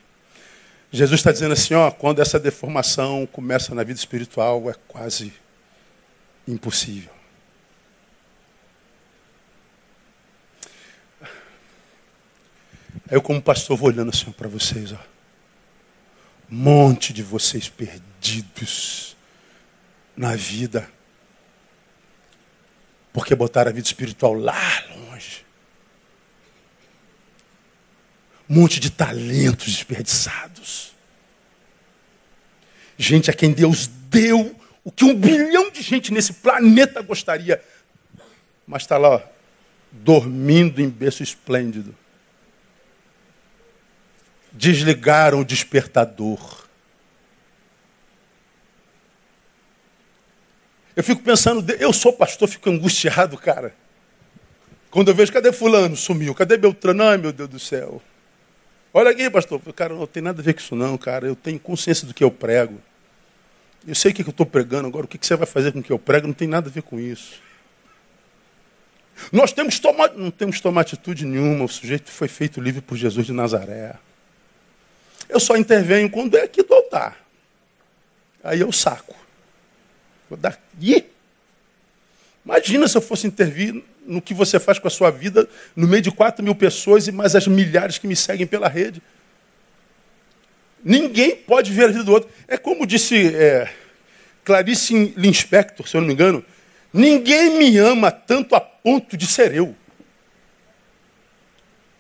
[0.92, 5.34] Jesus está dizendo assim, ó, quando essa deformação começa na vida espiritual, é quase
[6.52, 7.14] impossível.
[13.10, 15.00] Eu, como pastor, vou olhando assim para vocês, ó.
[16.52, 19.16] Um monte de vocês perdidos
[20.16, 20.90] na vida
[23.12, 25.46] porque botaram a vida espiritual lá longe.
[28.50, 30.94] Um monte de talentos desperdiçados.
[32.98, 34.56] Gente a quem Deus deu
[34.90, 37.64] o que um bilhão de gente nesse planeta gostaria.
[38.66, 39.22] Mas está lá, ó,
[39.92, 41.96] dormindo em berço esplêndido.
[44.52, 46.68] Desligaram o despertador.
[50.96, 53.76] Eu fico pensando, eu sou pastor, fico angustiado, cara.
[54.90, 55.96] Quando eu vejo, cadê fulano?
[55.96, 56.34] Sumiu.
[56.34, 57.04] Cadê Beltrano?
[57.04, 58.02] Ai, meu Deus do céu.
[58.92, 59.62] Olha aqui, pastor.
[59.76, 61.28] Cara, não tem nada a ver com isso não, cara.
[61.28, 62.82] Eu tenho consciência do que eu prego.
[63.88, 64.88] Eu sei o que eu estou pregando.
[64.88, 66.72] Agora, o que você vai fazer com o que eu prego não tem nada a
[66.72, 67.40] ver com isso.
[69.32, 71.66] Nós temos tomar, não temos que tomar atitude nenhuma.
[71.66, 73.96] O sujeito foi feito livre por Jesus de Nazaré.
[75.28, 77.18] Eu só intervenho quando é aqui do altar.
[78.44, 79.16] Aí eu saco.
[80.32, 81.06] Daqui.
[82.46, 86.02] Imagina se eu fosse intervir no que você faz com a sua vida, no meio
[86.02, 89.02] de 4 mil pessoas e mais as milhares que me seguem pela rede.
[90.90, 92.32] Ninguém pode ver a vida do outro.
[92.48, 93.70] É como disse é,
[94.44, 96.44] Clarice Linspector, se eu não me engano,
[96.92, 99.76] ninguém me ama tanto a ponto de ser eu.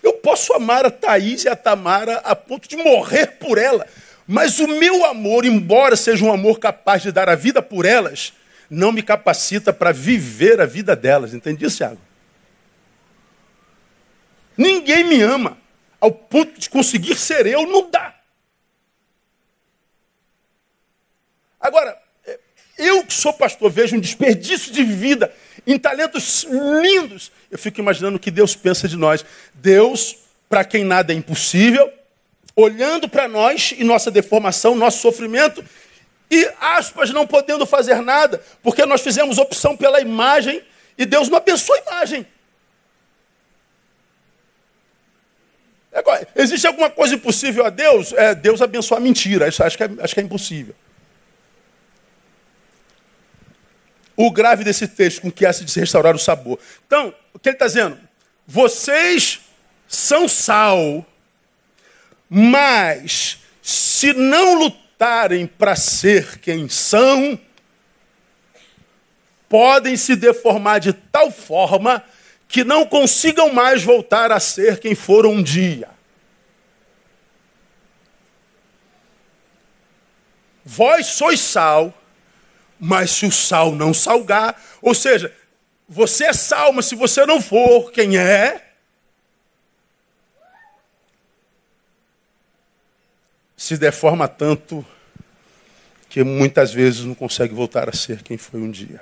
[0.02, 3.86] Eu posso amar a Thaís e a Tamara a ponto de morrer por ela.
[4.25, 8.34] Mas o meu amor, embora seja um amor capaz de dar a vida por elas,
[8.71, 11.36] não me capacita para viver a vida delas.
[11.36, 12.02] Entende isso, Thiago?
[14.58, 15.60] Ninguém me ama
[16.02, 18.18] ao ponto de conseguir ser eu, não dá.
[21.60, 22.39] Agora, é,
[22.78, 25.34] eu que sou pastor, vejo um desperdício de vida
[25.67, 27.32] em talentos lindos.
[27.52, 29.26] Eu fico imaginando o que Deus pensa de nós.
[29.54, 30.15] Deus,
[30.48, 31.91] para quem nada é impossível,
[32.56, 35.63] olhando para nós e nossa deformação, nosso sofrimento,
[36.32, 40.62] e aspas, não podendo fazer nada, porque nós fizemos opção pela imagem
[40.98, 42.28] e Deus não abençoa a imagem.
[45.91, 48.13] Agora, existe alguma coisa impossível a Deus?
[48.13, 49.48] É, Deus abençoa a mentira.
[49.48, 50.76] Isso acho que, é, acho que é impossível.
[54.19, 56.60] O grave desse texto com que há se restaurar o sabor.
[56.86, 57.97] Então, o que ele está dizendo?
[58.45, 59.39] Vocês
[59.88, 61.05] são sal
[62.29, 67.39] mas, se não lutarem para ser quem são,
[69.47, 72.03] podem se deformar de tal forma
[72.47, 75.89] que não consigam mais voltar a ser quem foram um dia.
[80.63, 81.91] Vós sois sal,
[82.79, 85.33] mas se o sal não salgar, ou seja,
[85.87, 88.69] você é sal, mas se você não for quem é,
[93.57, 94.85] se deforma tanto
[96.09, 99.01] que muitas vezes não consegue voltar a ser quem foi um dia.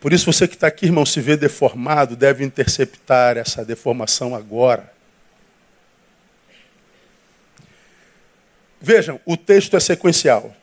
[0.00, 4.90] Por isso, você que está aqui, irmão, se vê deformado, deve interceptar essa deformação agora.
[8.80, 10.56] Vejam, o texto é sequencial.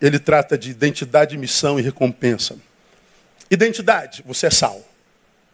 [0.00, 2.56] Ele trata de identidade, missão e recompensa.
[3.50, 4.84] Identidade, você é sal.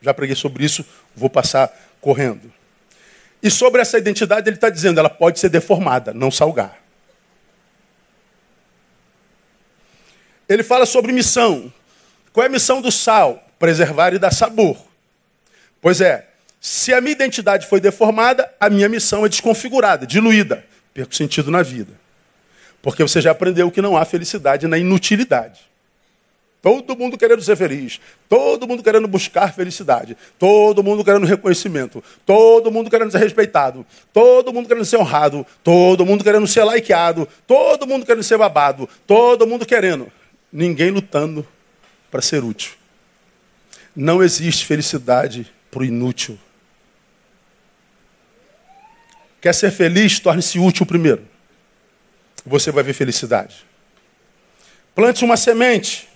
[0.00, 2.52] Já preguei sobre isso, vou passar correndo.
[3.42, 6.80] E sobre essa identidade ele está dizendo, ela pode ser deformada, não salgar.
[10.48, 11.72] Ele fala sobre missão.
[12.32, 13.42] Qual é a missão do sal?
[13.58, 14.76] Preservar e dar sabor.
[15.80, 16.28] Pois é,
[16.60, 20.64] se a minha identidade foi deformada, a minha missão é desconfigurada, diluída.
[20.94, 22.01] Perco sentido na vida.
[22.82, 25.60] Porque você já aprendeu que não há felicidade na inutilidade.
[26.60, 28.00] Todo mundo querendo ser feliz.
[28.28, 30.16] Todo mundo querendo buscar felicidade.
[30.38, 32.02] Todo mundo querendo reconhecimento.
[32.24, 33.84] Todo mundo querendo ser respeitado.
[34.12, 35.44] Todo mundo querendo ser honrado.
[35.64, 37.26] Todo mundo querendo ser likeado.
[37.48, 38.88] Todo mundo querendo ser babado.
[39.06, 40.10] Todo mundo querendo.
[40.52, 41.46] Ninguém lutando
[42.10, 42.72] para ser útil.
[43.94, 46.38] Não existe felicidade para o inútil.
[49.40, 50.20] Quer ser feliz?
[50.20, 51.31] Torne-se útil primeiro.
[52.44, 53.64] Você vai ver felicidade.
[54.94, 56.08] Plante uma semente.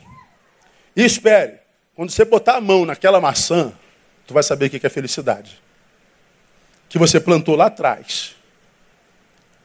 [0.95, 1.61] E espere,
[1.95, 3.73] quando você botar a mão naquela maçã,
[4.27, 5.61] tu vai saber o que é felicidade.
[6.89, 8.35] Que você plantou lá atrás.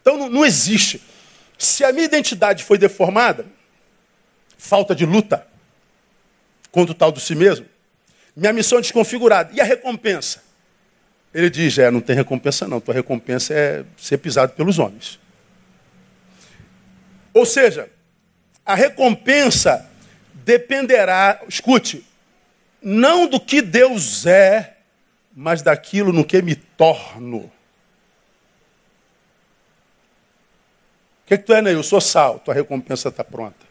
[0.01, 1.01] Então não, não existe.
[1.57, 3.45] Se a minha identidade foi deformada,
[4.57, 5.47] falta de luta
[6.71, 7.65] contra o tal do si mesmo,
[8.35, 9.51] minha missão é desconfigurada.
[9.53, 10.43] E a recompensa?
[11.33, 15.19] Ele diz: é, não tem recompensa não, tua recompensa é ser pisado pelos homens.
[17.33, 17.89] Ou seja,
[18.65, 19.89] a recompensa
[20.33, 22.05] dependerá, escute,
[22.81, 24.77] não do que Deus é,
[25.33, 27.37] mas daquilo no que me torno.
[27.37, 27.51] O
[31.25, 31.77] que, que tu é, Neil?
[31.77, 33.65] Eu sou sal, tua recompensa está pronta.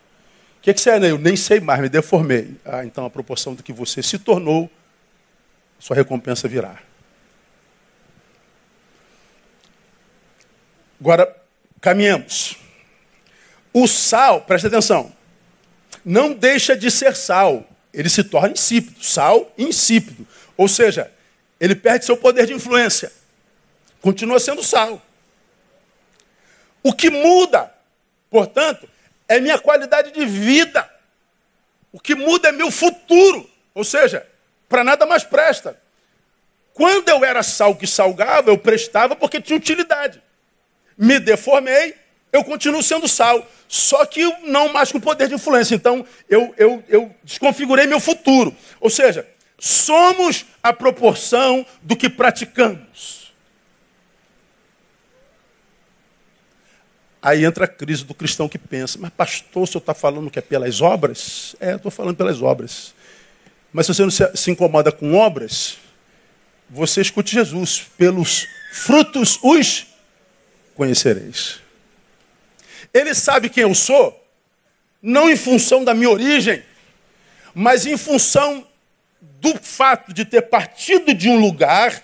[0.58, 1.18] O que, que você é, Neil?
[1.18, 2.56] Nem sei mais, me deformei.
[2.64, 4.70] Ah, então a proporção do que você se tornou,
[5.78, 6.78] sua recompensa virá.
[11.00, 11.34] Agora,
[11.80, 12.56] caminhamos.
[13.72, 15.12] O sal, preste atenção,
[16.04, 17.66] não deixa de ser sal.
[17.92, 19.02] Ele se torna insípido.
[19.02, 20.26] Sal insípido.
[20.56, 21.11] Ou seja,
[21.59, 23.12] ele perde seu poder de influência.
[24.00, 25.00] Continua sendo sal.
[26.83, 27.72] O que muda,
[28.30, 28.88] portanto,
[29.28, 30.88] é minha qualidade de vida.
[31.92, 33.48] O que muda é meu futuro.
[33.74, 34.26] Ou seja,
[34.68, 35.78] para nada mais presta.
[36.72, 40.22] Quando eu era sal que salgava, eu prestava porque tinha utilidade.
[40.96, 41.94] Me deformei,
[42.32, 43.46] eu continuo sendo sal.
[43.68, 45.74] Só que não mais com poder de influência.
[45.74, 48.54] Então, eu, eu, eu desconfigurei meu futuro.
[48.80, 49.26] Ou seja,
[49.58, 53.20] somos a proporção do que praticamos.
[57.22, 60.38] Aí entra a crise do cristão que pensa, mas pastor, o senhor está falando que
[60.38, 61.54] é pelas obras?
[61.60, 62.94] É, estou falando pelas obras.
[63.72, 65.76] Mas se você não se, incomoda com obras,
[66.68, 69.86] você escute Jesus, pelos frutos os
[70.74, 71.60] conhecereis.
[72.92, 74.16] Ele sabe quem eu sou,
[75.02, 76.62] não em função da minha origem,
[77.54, 78.66] mas em função
[79.20, 82.02] do fato de ter partido de um lugar,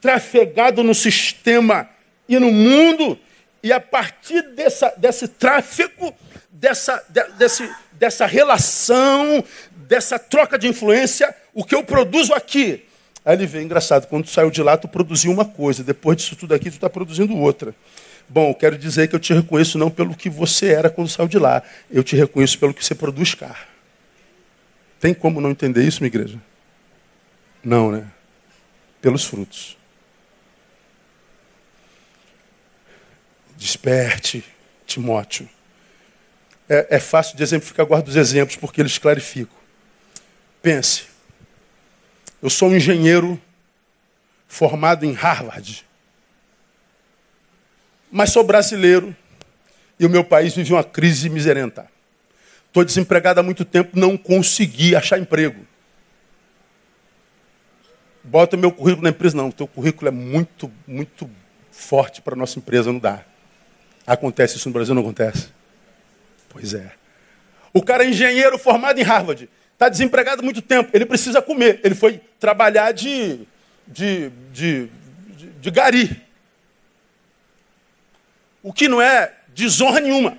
[0.00, 1.88] trafegado no sistema
[2.28, 3.18] e no mundo,
[3.62, 6.14] e a partir dessa, desse tráfego,
[6.50, 12.84] dessa, de, desse, dessa relação, dessa troca de influência, o que eu produzo aqui.
[13.24, 16.36] Aí ele vê, engraçado, quando tu saiu de lá, tu produziu uma coisa, depois disso
[16.36, 17.74] tudo aqui, tu está produzindo outra.
[18.32, 21.36] Bom, quero dizer que eu te reconheço não pelo que você era quando saiu de
[21.36, 23.58] lá, eu te reconheço pelo que você produz cá.
[25.00, 26.40] Tem como não entender isso, minha igreja?
[27.64, 28.06] Não, né?
[29.02, 29.76] Pelos frutos.
[33.56, 34.44] Desperte,
[34.86, 35.48] Timóteo.
[36.68, 39.58] É, é fácil de exemplificar, guarda os exemplos, porque eles clarificam.
[40.62, 41.06] Pense.
[42.40, 43.42] Eu sou um engenheiro
[44.46, 45.84] formado em Harvard
[48.10, 49.14] mas sou brasileiro
[49.98, 51.88] e o meu país vive uma crise miserenta.
[52.66, 55.66] Estou desempregado há muito tempo, não consegui achar emprego.
[58.22, 59.48] Bota meu currículo na empresa, não.
[59.48, 61.28] O teu currículo é muito, muito
[61.70, 63.24] forte para nossa empresa, não dá.
[64.06, 65.48] Acontece isso no Brasil, não acontece?
[66.48, 66.92] Pois é.
[67.72, 71.80] O cara é engenheiro formado em Harvard, está desempregado há muito tempo, ele precisa comer.
[71.82, 73.40] Ele foi trabalhar de,
[73.86, 74.88] de, de,
[75.36, 76.29] de, de gari.
[78.62, 80.38] O que não é desonra nenhuma.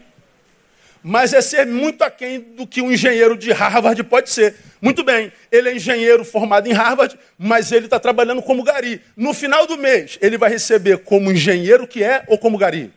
[1.04, 4.56] Mas é ser muito aquém do que um engenheiro de Harvard pode ser.
[4.80, 9.02] Muito bem, ele é engenheiro formado em Harvard, mas ele está trabalhando como gari.
[9.16, 12.94] No final do mês, ele vai receber como engenheiro que é ou como gari?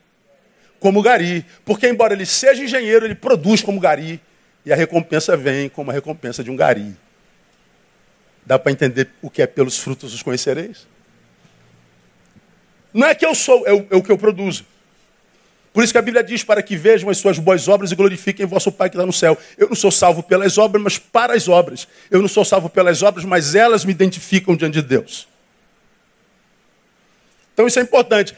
[0.79, 1.47] Como gari.
[1.65, 4.21] Porque, embora ele seja engenheiro, ele produz como gari.
[4.67, 6.95] E a recompensa vem como a recompensa de um gari.
[8.45, 10.87] Dá para entender o que é pelos frutos os conhecereis?
[12.93, 14.67] Não é que eu sou, é o, é o que eu produzo.
[15.75, 18.47] Por isso que a Bíblia diz para que vejam as suas boas obras e glorifiquem
[18.47, 19.37] vosso Pai que está no céu.
[19.59, 21.89] Eu não sou salvo pelas obras, mas para as obras.
[22.09, 25.27] Eu não sou salvo pelas obras, mas elas me identificam diante de Deus.
[27.53, 28.37] Então isso é importante.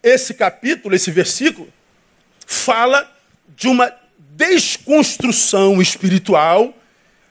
[0.00, 1.68] Esse capítulo, esse versículo,
[2.46, 3.12] fala
[3.56, 3.92] de uma
[4.36, 6.72] desconstrução espiritual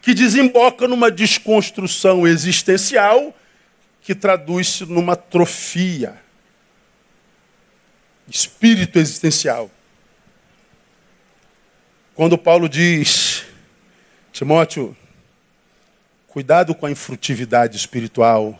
[0.01, 3.33] que desemboca numa desconstrução existencial
[4.01, 6.24] que traduz-se numa atrofia
[8.27, 9.69] espírito existencial.
[12.13, 13.45] Quando Paulo diz,
[14.31, 14.95] Timóteo,
[16.27, 18.59] cuidado com a infrutividade espiritual,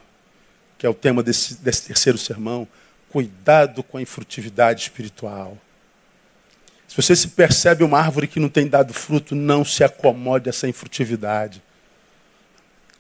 [0.78, 2.68] que é o tema desse, desse terceiro sermão,
[3.10, 5.58] cuidado com a infrutividade espiritual.
[6.88, 10.52] Se você se percebe uma árvore que não tem dado fruto, não se acomode a
[10.52, 11.62] essa infrutividade.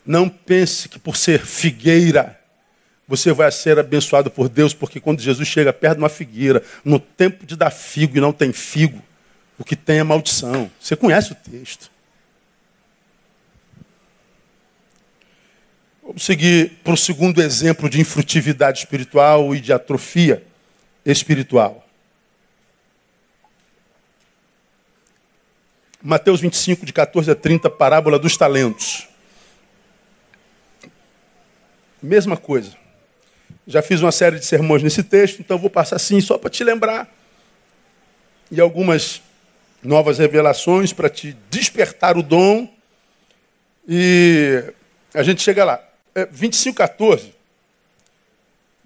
[0.05, 2.39] Não pense que por ser figueira,
[3.07, 6.99] você vai ser abençoado por Deus, porque quando Jesus chega perto de uma figueira, no
[6.99, 9.01] tempo de dar figo e não tem figo,
[9.57, 10.69] o que tem é maldição.
[10.79, 11.91] Você conhece o texto.
[16.03, 20.43] Vamos seguir para o segundo exemplo de infrutividade espiritual e de atrofia
[21.05, 21.87] espiritual.
[26.01, 29.07] Mateus 25, de 14 a 30, parábola dos talentos.
[32.01, 32.84] Mesma coisa.
[33.67, 36.63] Já fiz uma série de sermões nesse texto, então vou passar assim só para te
[36.63, 37.09] lembrar.
[38.51, 39.21] E algumas
[39.83, 42.67] novas revelações para te despertar o dom.
[43.87, 44.63] E
[45.13, 45.83] a gente chega lá.
[46.31, 47.35] 25, é, 14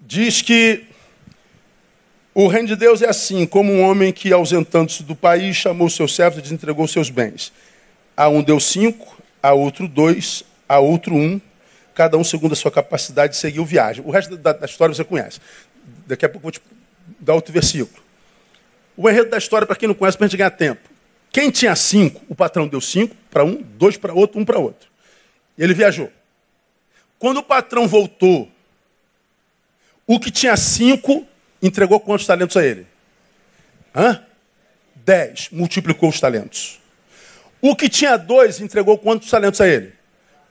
[0.00, 0.84] diz que
[2.34, 6.14] o reino de Deus é assim, como um homem que, ausentando-se do país, chamou seus
[6.14, 7.52] servos e desentregou seus bens.
[8.16, 11.40] A um deu cinco, a outro dois, a outro um,
[11.94, 14.04] cada um segundo a sua capacidade seguiu viagem.
[14.04, 15.40] O resto da, da história você conhece.
[16.06, 16.60] Daqui a pouco eu vou te
[17.18, 18.02] dar outro versículo.
[18.96, 20.88] O enredo da história, para quem não conhece, para a gente ganhar tempo.
[21.32, 24.88] Quem tinha cinco, o patrão deu cinco para um, dois para outro, um para outro.
[25.56, 26.10] Ele viajou.
[27.18, 28.50] Quando o patrão voltou,
[30.06, 31.26] o que tinha cinco
[31.62, 32.86] entregou quantos talentos a ele?
[33.94, 34.24] Hã?
[34.96, 35.48] Dez.
[35.52, 36.80] Multiplicou os talentos.
[37.60, 39.92] O que tinha dois entregou quantos talentos a ele?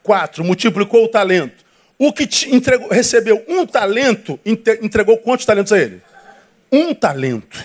[0.09, 0.43] Quatro.
[0.43, 1.63] Multiplicou o talento.
[1.95, 6.01] O que entregou, recebeu um talento entregou quantos talentos a ele?
[6.71, 7.63] Um talento.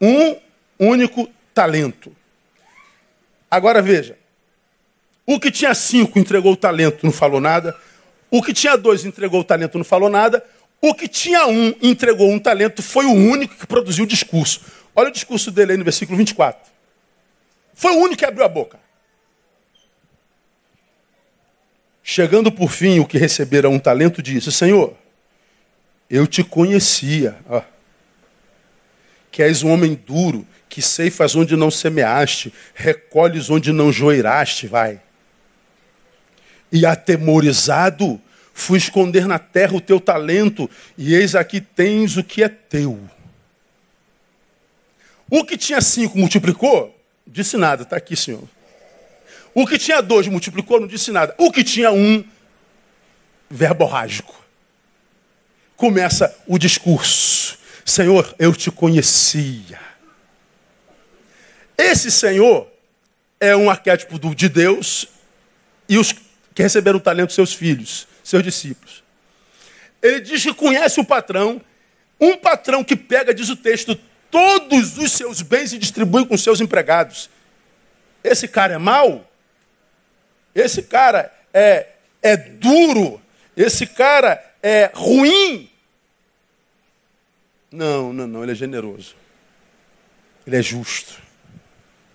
[0.00, 0.36] Um
[0.76, 2.10] único talento.
[3.48, 4.18] Agora veja.
[5.24, 7.76] O que tinha cinco entregou o talento, não falou nada.
[8.28, 10.44] O que tinha dois entregou o talento, não falou nada.
[10.80, 14.62] O que tinha um entregou um talento foi o único que produziu o discurso.
[14.96, 16.72] Olha o discurso dele aí no versículo 24.
[17.72, 18.87] Foi o único que abriu a boca.
[22.10, 24.96] Chegando por fim, o que recebera um talento disse: Senhor,
[26.08, 27.60] eu te conhecia, ó,
[29.30, 35.02] que és um homem duro, que ceifas onde não semeaste, recolhes onde não joiraste, vai.
[36.72, 38.18] E atemorizado,
[38.54, 42.98] Fui esconder na terra o teu talento, e eis aqui tens o que é teu.
[45.30, 46.98] O que tinha cinco multiplicou?
[47.24, 48.48] Disse nada, está aqui, Senhor.
[49.54, 51.34] O que tinha dois multiplicou, não disse nada.
[51.38, 52.24] O que tinha um,
[53.50, 54.34] verborrágico.
[55.76, 57.58] Começa o discurso.
[57.84, 59.80] Senhor, eu te conhecia.
[61.76, 62.68] Esse Senhor
[63.40, 65.06] é um arquétipo de Deus
[65.88, 69.02] e os que receberam o talento seus filhos seus discípulos.
[70.02, 71.60] Ele diz que conhece o patrão,
[72.20, 73.98] um patrão que pega, diz o texto,
[74.30, 77.30] todos os seus bens e distribui com seus empregados.
[78.22, 79.27] Esse cara é mau?
[80.60, 81.86] Esse cara é,
[82.22, 83.20] é duro?
[83.56, 85.70] Esse cara é ruim?
[87.70, 89.14] Não, não, não, ele é generoso.
[90.46, 91.20] Ele é justo.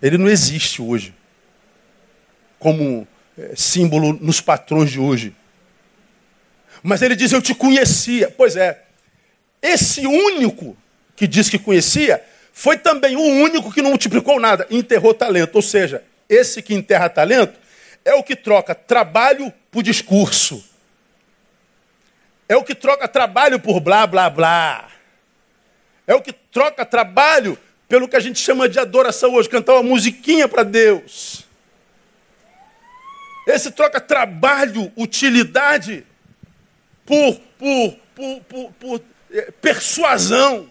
[0.01, 1.13] Ele não existe hoje
[2.59, 5.35] como é, símbolo nos patrões de hoje.
[6.81, 8.29] Mas ele diz: Eu te conhecia.
[8.29, 8.83] Pois é,
[9.61, 10.75] esse único
[11.15, 12.21] que diz que conhecia
[12.51, 15.55] foi também o único que não multiplicou nada, enterrou talento.
[15.55, 17.62] Ou seja, esse que enterra talento
[18.06, 20.64] é o que troca trabalho por discurso.
[22.47, 24.89] É o que troca trabalho por blá, blá, blá.
[26.06, 29.84] É o que troca trabalho pelo que a gente chama de adoração hoje, cantar uma
[29.84, 31.45] musiquinha para Deus.
[33.47, 36.06] Esse troca trabalho, utilidade,
[37.06, 39.01] por, por, por, por, por
[39.32, 40.70] é, persuasão,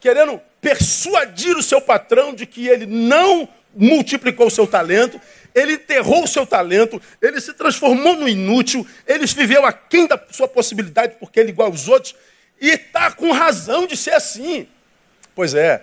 [0.00, 5.20] querendo persuadir o seu patrão de que ele não multiplicou o seu talento,
[5.56, 10.46] ele enterrou o seu talento, ele se transformou no inútil, ele viveu aquém da sua
[10.46, 12.14] possibilidade, porque ele é igual aos outros,
[12.60, 14.68] e está com razão de ser assim.
[15.34, 15.82] Pois é,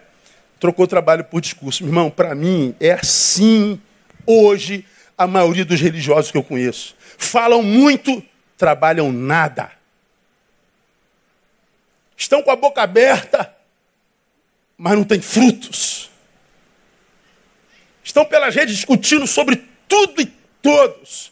[0.59, 1.83] trocou trabalho por discurso.
[1.83, 3.81] Meu irmão, para mim é assim
[4.27, 4.85] hoje
[5.17, 6.95] a maioria dos religiosos que eu conheço.
[7.17, 8.23] Falam muito,
[8.55, 9.71] trabalham nada.
[12.15, 13.55] Estão com a boca aberta,
[14.77, 16.11] mas não têm frutos.
[18.03, 20.25] Estão pelas redes discutindo sobre tudo e
[20.61, 21.31] todos.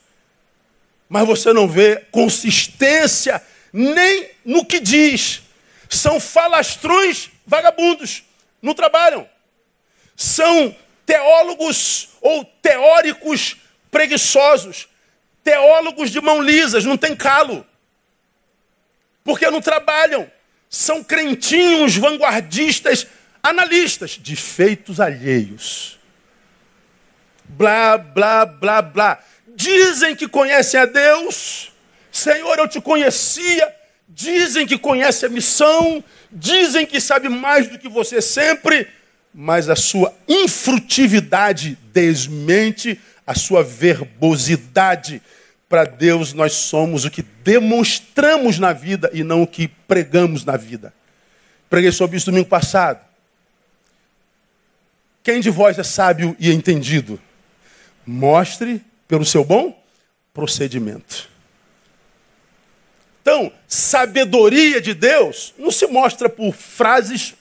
[1.10, 3.42] Mas você não vê consistência
[3.74, 5.42] nem no que diz.
[5.90, 8.24] São falastrões vagabundos,
[8.62, 9.28] não trabalham.
[10.16, 13.58] São teólogos ou teóricos
[13.90, 14.88] preguiçosos,
[15.44, 17.66] Teólogos de mão lisas, não tem calo.
[19.24, 20.32] Porque não trabalham.
[20.70, 23.08] São crentinhos, vanguardistas,
[23.42, 26.00] analistas de feitos alheios.
[27.58, 29.20] Blá, blá, blá, blá.
[29.56, 31.72] Dizem que conhecem a Deus.
[32.12, 33.74] Senhor, eu te conhecia.
[34.08, 36.04] Dizem que conhece a missão.
[36.32, 38.88] Dizem que sabe mais do que você sempre.
[39.34, 45.22] Mas a sua infrutividade desmente a sua verbosidade.
[45.70, 50.58] Para Deus, nós somos o que demonstramos na vida e não o que pregamos na
[50.58, 50.94] vida.
[51.70, 53.00] Preguei sobre isso domingo passado.
[55.24, 57.22] Quem de vós é sábio e entendido?
[58.06, 59.78] Mostre pelo seu bom
[60.34, 61.30] procedimento.
[63.22, 67.36] Então, sabedoria de Deus não se mostra por frases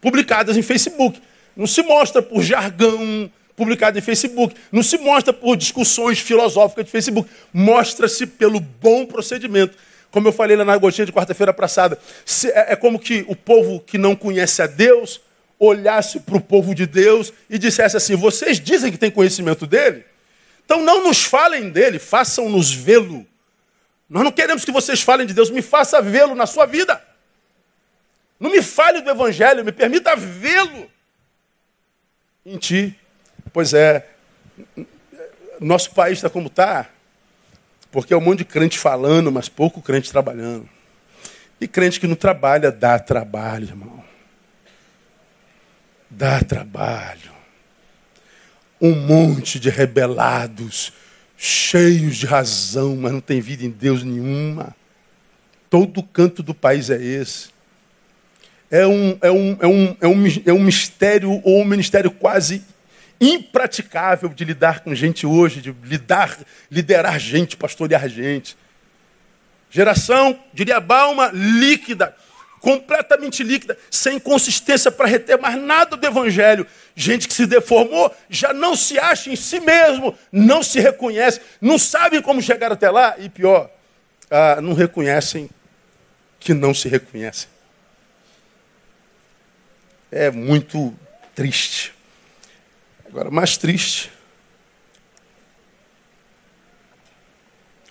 [0.00, 1.20] publicadas em Facebook,
[1.56, 6.90] não se mostra por jargão publicado em Facebook, não se mostra por discussões filosóficas de
[6.90, 9.76] Facebook, mostra-se pelo bom procedimento.
[10.10, 11.98] Como eu falei lá na gotinha de quarta-feira passada,
[12.54, 15.20] é, é como que o povo que não conhece a Deus
[15.58, 20.04] olhasse para o povo de Deus e dissesse assim: vocês dizem que têm conhecimento dele?
[20.64, 23.26] Então não nos falem dele, façam-nos vê-lo.
[24.08, 27.02] Nós não queremos que vocês falem de Deus, me faça vê-lo na sua vida.
[28.38, 30.88] Não me fale do Evangelho, me permita vê-lo
[32.46, 32.98] em ti.
[33.52, 34.06] Pois é,
[35.60, 36.88] nosso país está como está,
[37.90, 40.68] porque é um monte de crente falando, mas pouco crente trabalhando.
[41.60, 43.97] E crente que não trabalha dá trabalho, irmão.
[46.10, 47.32] Dá trabalho.
[48.80, 50.92] Um monte de rebelados,
[51.36, 54.74] cheios de razão, mas não tem vida em Deus nenhuma.
[55.68, 57.50] Todo canto do país é esse.
[58.70, 62.62] É um, é um, é um, é um, é um mistério ou um ministério quase
[63.20, 66.38] impraticável de lidar com gente hoje, de lidar,
[66.70, 68.56] liderar gente, pastorear gente.
[69.70, 72.14] Geração, diria Balma, líquida,
[72.60, 76.66] completamente líquida, sem consistência para reter mais nada do Evangelho.
[76.94, 81.78] Gente que se deformou, já não se acha em si mesmo, não se reconhece, não
[81.78, 83.70] sabem como chegar até lá e pior,
[84.30, 85.48] ah, não reconhecem
[86.40, 87.48] que não se reconhecem.
[90.10, 90.94] É muito
[91.34, 91.94] triste.
[93.06, 94.10] Agora, mais triste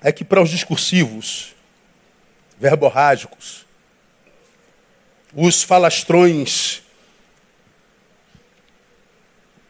[0.02, 1.56] é que para os discursivos,
[2.60, 3.67] verborrágicos,
[5.40, 6.82] os falastrões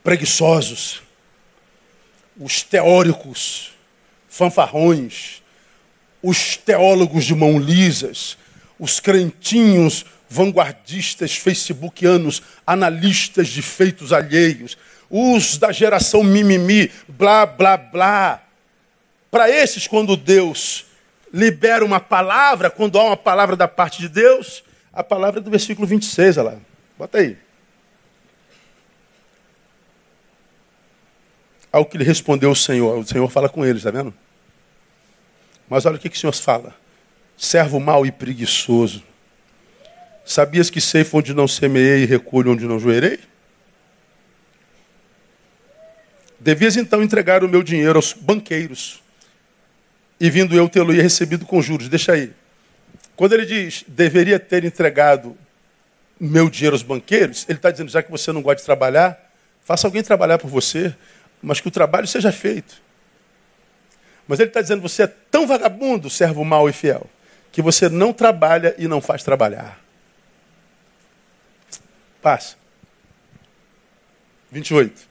[0.01, 1.01] preguiçosos,
[2.39, 3.71] os teóricos
[4.29, 5.43] fanfarrões,
[6.23, 8.37] os teólogos de mão lisas,
[8.79, 14.77] os crentinhos vanguardistas facebookianos, analistas de feitos alheios,
[15.09, 18.41] os da geração mimimi, blá, blá, blá.
[19.29, 20.85] Para esses, quando Deus
[21.33, 24.63] libera uma palavra, quando há uma palavra da parte de Deus,
[24.97, 26.57] a palavra do versículo 26, olha lá.
[26.97, 27.37] Bota aí.
[31.71, 32.97] Ao que lhe respondeu o Senhor.
[32.97, 34.11] O Senhor fala com eles, está vendo?
[35.69, 36.75] Mas olha o que, que o Senhor fala.
[37.37, 39.03] Servo mau e preguiçoso.
[40.25, 43.19] Sabias que sei onde não semeei e recolho onde não joerei?
[46.39, 49.03] Devias então entregar o meu dinheiro aos banqueiros.
[50.19, 51.87] E vindo eu tê-lo-ia recebido com juros.
[51.87, 52.33] Deixa aí.
[53.17, 55.35] Quando ele diz, deveria ter entregado
[56.19, 59.19] meu dinheiro aos banqueiros, ele está dizendo, já que você não gosta de trabalhar,
[59.63, 60.95] faça alguém trabalhar por você,
[61.41, 62.79] mas que o trabalho seja feito.
[64.27, 67.09] Mas ele está dizendo, você é tão vagabundo, servo mau e fiel,
[67.51, 69.79] que você não trabalha e não faz trabalhar.
[72.21, 72.55] Passa.
[74.51, 75.07] 28.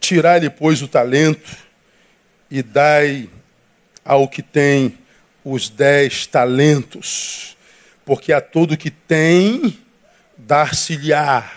[0.00, 1.56] Tirai-lhe, pois, o talento
[2.50, 3.30] e dai
[4.06, 4.96] ao que tem
[5.44, 7.56] os dez talentos,
[8.04, 9.78] porque a todo que tem,
[10.36, 11.50] dar-se-lhe-á,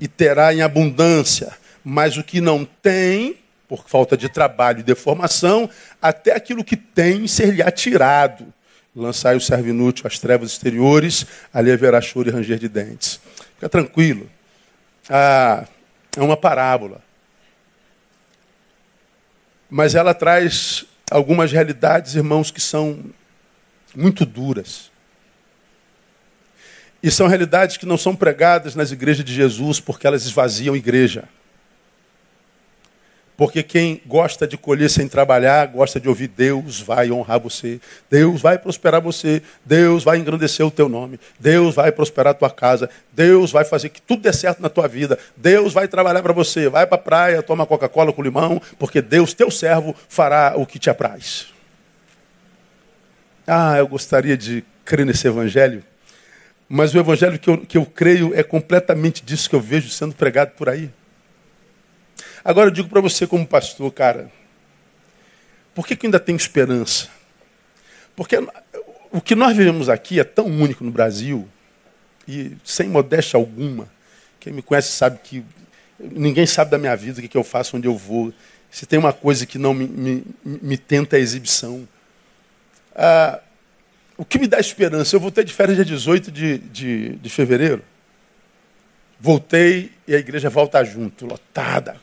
[0.00, 1.52] e terá em abundância,
[1.82, 3.36] mas o que não tem,
[3.68, 5.68] por falta de trabalho e deformação,
[6.00, 8.52] até aquilo que tem ser-lhe-á tirado.
[8.94, 13.18] Lançai o servo inútil às trevas exteriores, ali haverá choro e ranger de dentes.
[13.54, 14.28] Fica tranquilo.
[15.08, 15.64] Ah,
[16.16, 17.02] é uma parábola
[19.74, 22.98] mas ela traz algumas realidades, irmãos, que são
[23.94, 24.90] muito duras.
[27.02, 30.78] E são realidades que não são pregadas nas igrejas de Jesus porque elas esvaziam a
[30.78, 31.28] igreja.
[33.36, 37.80] Porque quem gosta de colher sem trabalhar, gosta de ouvir Deus vai honrar você,
[38.10, 42.50] Deus vai prosperar você, Deus vai engrandecer o teu nome, Deus vai prosperar a tua
[42.50, 46.32] casa, Deus vai fazer que tudo dê certo na tua vida, Deus vai trabalhar para
[46.32, 50.66] você, vai para a praia, toma Coca-Cola com limão, porque Deus, teu servo, fará o
[50.66, 51.46] que te apraz.
[53.46, 55.82] Ah, eu gostaria de crer nesse evangelho,
[56.68, 60.14] mas o evangelho que eu, que eu creio é completamente disso que eu vejo sendo
[60.14, 60.90] pregado por aí.
[62.44, 64.30] Agora eu digo para você como pastor, cara,
[65.74, 67.08] por que, que ainda tem esperança?
[68.16, 68.36] Porque
[69.10, 71.48] o que nós vivemos aqui é tão único no Brasil,
[72.26, 73.88] e sem modéstia alguma,
[74.40, 75.44] quem me conhece sabe que
[75.98, 78.32] ninguém sabe da minha vida, o que, que eu faço, onde eu vou.
[78.70, 81.86] Se tem uma coisa que não me, me, me tenta a exibição.
[82.94, 83.38] Ah,
[84.16, 85.14] o que me dá esperança?
[85.14, 87.82] Eu vou ter de férias dia 18 de, de, de fevereiro.
[89.20, 92.00] Voltei e a igreja volta junto, lotada.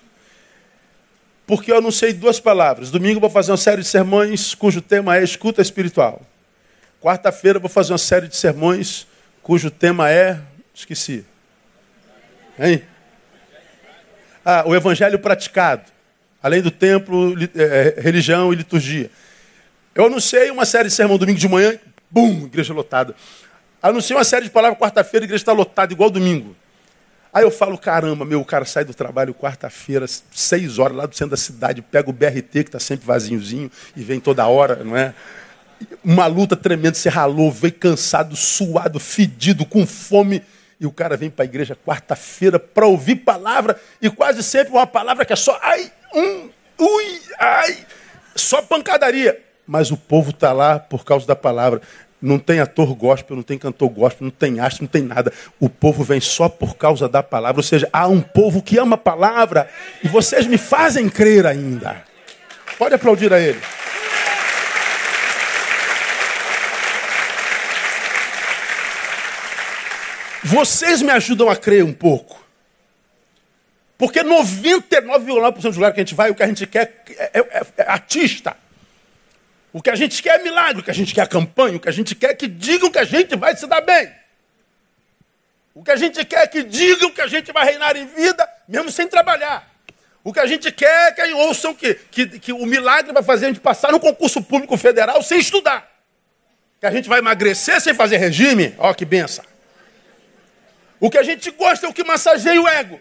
[1.49, 2.91] Porque eu anunciei duas palavras.
[2.91, 6.21] Domingo vou fazer uma série de sermões cujo tema é escuta espiritual.
[7.01, 9.07] Quarta-feira vou fazer uma série de sermões
[9.41, 10.39] cujo tema é.
[10.75, 11.25] Esqueci.
[12.59, 12.83] Hein?
[14.45, 15.85] Ah, o evangelho praticado.
[16.39, 19.09] Além do templo, é, religião e liturgia.
[19.95, 21.79] Eu anunciei uma série de sermão domingo de manhã,
[22.11, 23.15] bum, igreja lotada.
[23.81, 26.55] Anunciei uma série de palavras quarta-feira, igreja está lotada, igual domingo.
[27.31, 31.15] Aí eu falo, caramba, meu, o cara sai do trabalho quarta-feira, seis horas, lá do
[31.15, 34.97] centro da cidade, pega o BRT, que está sempre vaziozinho, e vem toda hora, não
[34.97, 35.13] é?
[36.03, 40.41] Uma luta tremenda, você ralou, veio cansado, suado, fedido, com fome.
[40.79, 44.87] E o cara vem para a igreja quarta-feira para ouvir palavra, e quase sempre uma
[44.87, 46.49] palavra que é só ai, um,
[46.79, 47.77] ui, ai,
[48.35, 49.39] só pancadaria.
[49.67, 51.81] Mas o povo está lá por causa da palavra.
[52.21, 55.31] Não tem ator gospel, não tem cantor gospel, não tem astro, não tem nada.
[55.59, 57.59] O povo vem só por causa da palavra.
[57.59, 59.69] Ou seja, há um povo que ama a palavra
[60.03, 62.03] e vocês me fazem crer ainda.
[62.77, 63.59] Pode aplaudir a ele.
[70.43, 72.43] Vocês me ajudam a crer um pouco.
[73.97, 77.61] Porque 99,9% dos lugares que a gente vai, o que a gente quer é, é,
[77.77, 78.55] é artista.
[79.71, 81.79] O que a gente quer é milagre, o que a gente quer é campanha, o
[81.79, 84.11] que a gente quer é que digam que a gente vai se dar bem.
[85.73, 88.47] O que a gente quer é que digam que a gente vai reinar em vida,
[88.67, 89.69] mesmo sem trabalhar.
[90.23, 93.45] O que a gente quer é que ouçam que, que, que o milagre vai fazer
[93.45, 95.89] a gente passar no concurso público federal sem estudar.
[96.79, 98.75] Que a gente vai emagrecer sem fazer regime.
[98.77, 99.45] Ó, que benção.
[100.99, 102.99] O que a gente gosta é o que massageia o ego.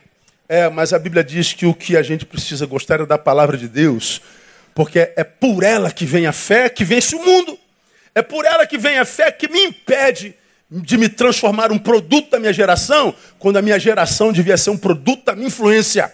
[0.48, 3.56] É, mas a Bíblia diz que o que a gente precisa gostar é da palavra
[3.56, 4.22] de Deus
[4.74, 7.58] porque é por ela que vem a fé que vence o mundo.
[8.14, 10.34] É por ela que vem a fé que me impede
[10.70, 14.76] de me transformar um produto da minha geração, quando a minha geração devia ser um
[14.76, 16.12] produto da minha influência.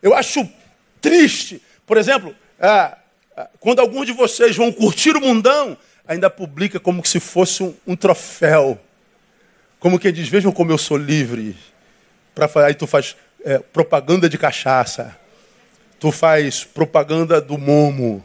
[0.00, 0.48] Eu acho
[1.00, 2.96] triste, por exemplo, ah,
[3.36, 5.76] ah, quando alguns de vocês vão curtir o mundão,
[6.06, 8.80] ainda publica como se fosse um, um troféu.
[9.80, 11.56] Como quem diz, vejam como eu sou livre.
[12.34, 15.16] Pra, aí tu faz é, propaganda de cachaça
[15.98, 18.24] tu faz propaganda do momo,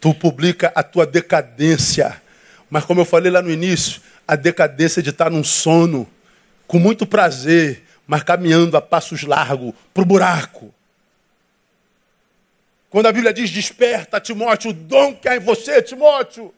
[0.00, 2.20] tu publica a tua decadência.
[2.70, 6.08] Mas como eu falei lá no início, a decadência de estar num sono,
[6.66, 10.74] com muito prazer, mas caminhando a passos largos para o buraco.
[12.90, 16.54] Quando a Bíblia diz desperta, Timóteo, o dom que há em você, Timóteo.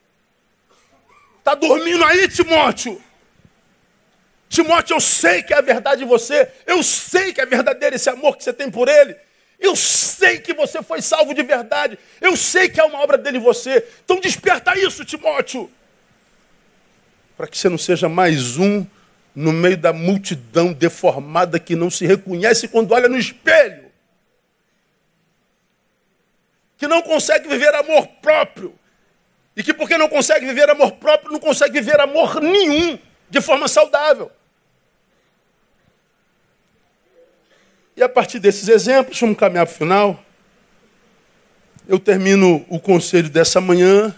[1.39, 3.01] Está dormindo aí, Timóteo.
[4.49, 6.49] Timóteo, eu sei que é a verdade em você.
[6.67, 9.17] Eu sei que é verdadeiro esse amor que você tem por ele.
[9.61, 11.99] Eu sei que você foi salvo de verdade.
[12.21, 13.87] Eu sei que é uma obra dele em você.
[14.03, 15.71] Então desperta isso, Timóteo.
[17.37, 18.87] Para que você não seja mais um
[19.35, 23.91] no meio da multidão deformada que não se reconhece quando olha no espelho.
[26.79, 28.75] Que não consegue viver amor próprio.
[29.55, 32.99] E que porque não consegue viver amor próprio, não consegue viver amor nenhum
[33.29, 34.33] de forma saudável.
[38.01, 40.25] E a partir desses exemplos, vamos caminhar para o final.
[41.87, 44.17] Eu termino o conselho dessa manhã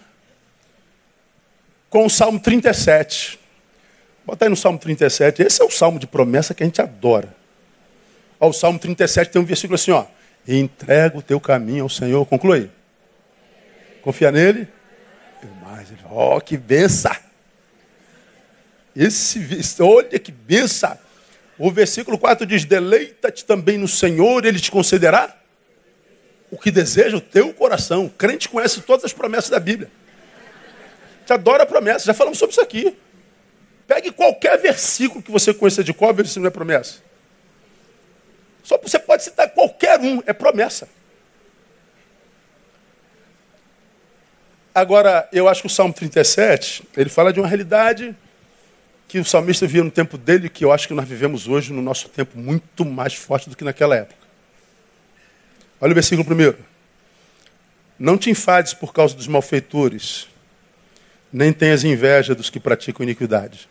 [1.91, 3.41] com o Salmo 37.
[4.25, 5.43] Bota aí no Salmo 37.
[5.43, 7.35] Esse é o salmo de promessa que a gente adora.
[8.39, 10.07] Ó, o Salmo 37 tem um versículo assim, ó.
[10.47, 12.25] Entrega o teu caminho ao Senhor.
[12.27, 12.71] Conclui.
[14.01, 14.69] Confia nele.
[16.09, 17.17] Ó, oh, que benção.
[18.95, 20.97] Esse, olha que benção.
[21.59, 25.37] O versículo 4 diz: Deleita-te também no Senhor, ele te concederá
[26.51, 28.07] o que deseja o teu coração.
[28.07, 29.91] O crente conhece todas as promessas da Bíblia.
[31.27, 32.97] Te adora promessas, já falamos sobre isso aqui.
[33.87, 37.01] Pegue qualquer versículo que você conheça de qual versículo é promessa.
[38.63, 40.89] Só você pode citar qualquer um, é promessa.
[44.75, 48.17] Agora, eu acho que o Salmo 37, ele fala de uma realidade
[49.13, 51.83] que o salmista via no tempo dele, que eu acho que nós vivemos hoje no
[51.83, 54.27] nosso tempo muito mais forte do que naquela época.
[55.79, 56.57] Olha o versículo primeiro.
[57.99, 60.29] Não te enfades por causa dos malfeitores,
[61.31, 63.69] nem tenhas inveja dos que praticam iniquidade.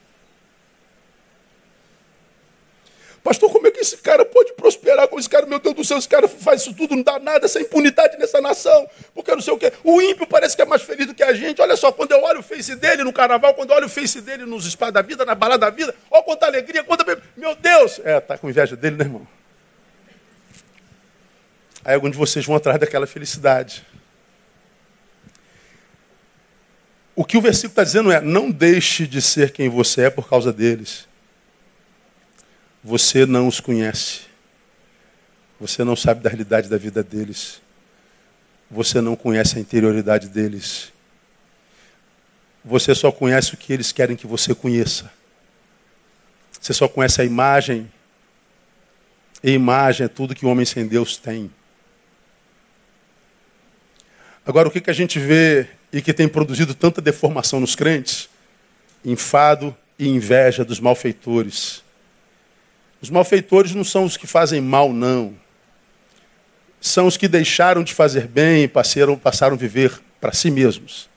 [3.24, 5.08] Pastor, como é que esse cara pode prosperar?
[5.08, 7.46] Como esse cara, meu Deus do céu, esse cara faz isso tudo, não dá nada,
[7.46, 9.72] essa impunidade nessa nação, porque não sei o quê.
[9.84, 11.62] O ímpio parece que é mais feliz do que a gente.
[11.62, 14.22] Olha só, quando eu olho o face dele no carnaval, quando eu olho o face
[14.22, 17.06] dele nos espadas da vida, na balada da vida, olha quanta alegria, quanta.
[17.38, 18.02] Meu Deus!
[18.04, 19.28] É, tá com inveja dele, né, irmão?
[21.86, 23.86] Aí alguns de vocês vão atrás daquela felicidade.
[27.16, 30.28] O que o versículo está dizendo é: não deixe de ser quem você é por
[30.28, 31.11] causa deles.
[32.84, 34.22] Você não os conhece.
[35.60, 37.62] Você não sabe da realidade da vida deles.
[38.70, 40.92] Você não conhece a interioridade deles.
[42.66, 45.12] Você só conhece o que eles querem que você conheça.
[46.60, 47.92] Você só conhece a imagem.
[49.44, 51.52] E imagem é tudo que o homem sem Deus tem.
[54.46, 58.30] Agora, o que, que a gente vê e que tem produzido tanta deformação nos crentes?
[59.06, 61.84] Enfado e inveja dos malfeitores.
[63.02, 65.34] Os malfeitores não são os que fazem mal, não.
[66.80, 71.10] São os que deixaram de fazer bem e passaram, passaram a viver para si mesmos.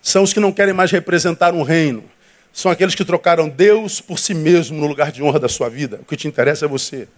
[0.00, 2.04] São os que não querem mais representar um reino.
[2.52, 6.00] São aqueles que trocaram Deus por si mesmo no lugar de honra da sua vida.
[6.02, 7.08] O que te interessa é você.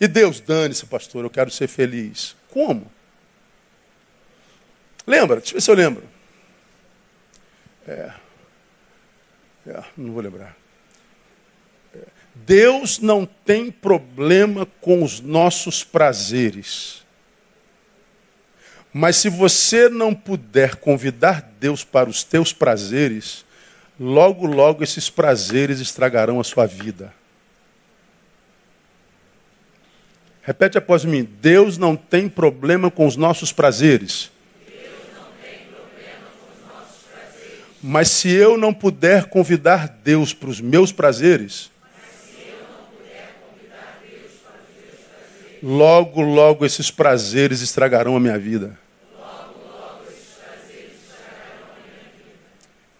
[0.00, 2.36] E Deus, dane-se, pastor, eu quero ser feliz.
[2.50, 2.90] Como?
[5.06, 5.36] Lembra?
[5.36, 6.04] Deixa eu ver se eu lembro.
[7.86, 8.12] É.
[9.66, 10.59] é não vou lembrar.
[12.46, 17.04] Deus não tem problema com os nossos prazeres.
[18.92, 23.44] Mas se você não puder convidar Deus para os teus prazeres,
[23.98, 27.14] logo, logo esses prazeres estragarão a sua vida.
[30.42, 34.30] Repete após mim: Deus não tem problema com os nossos prazeres.
[37.82, 41.69] Mas se eu não puder convidar Deus para os meus prazeres,
[45.62, 48.78] logo, logo esses prazeres estragarão a minha vida.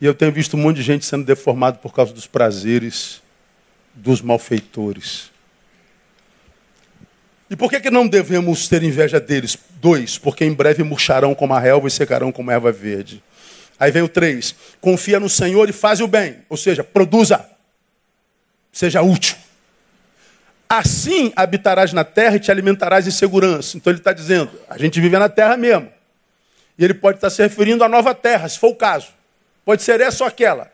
[0.00, 3.22] E eu tenho visto um monte de gente sendo deformado por causa dos prazeres
[3.94, 5.30] dos malfeitores.
[7.50, 9.58] E por que, que não devemos ter inveja deles?
[9.80, 13.22] Dois, porque em breve murcharão como a relva e secarão como a erva verde.
[13.78, 14.54] Aí vem o três.
[14.80, 16.36] Confia no Senhor e faz o bem.
[16.48, 17.44] Ou seja, produza.
[18.72, 19.36] Seja útil.
[20.72, 23.76] Assim habitarás na terra e te alimentarás em segurança.
[23.76, 25.92] Então ele está dizendo, a gente vive na terra mesmo.
[26.78, 29.08] E ele pode estar se referindo à nova terra, se for o caso.
[29.64, 30.70] Pode ser essa ou aquela.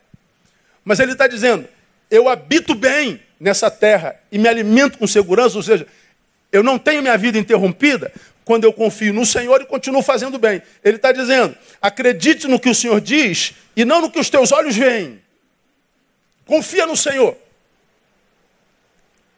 [0.84, 1.66] Mas ele está dizendo,
[2.10, 5.86] eu habito bem nessa terra e me alimento com segurança, ou seja,
[6.52, 8.12] eu não tenho minha vida interrompida,
[8.44, 10.60] quando eu confio no Senhor e continuo fazendo bem.
[10.84, 14.52] Ele está dizendo: acredite no que o Senhor diz e não no que os teus
[14.52, 15.20] olhos veem.
[16.44, 17.45] Confia no Senhor.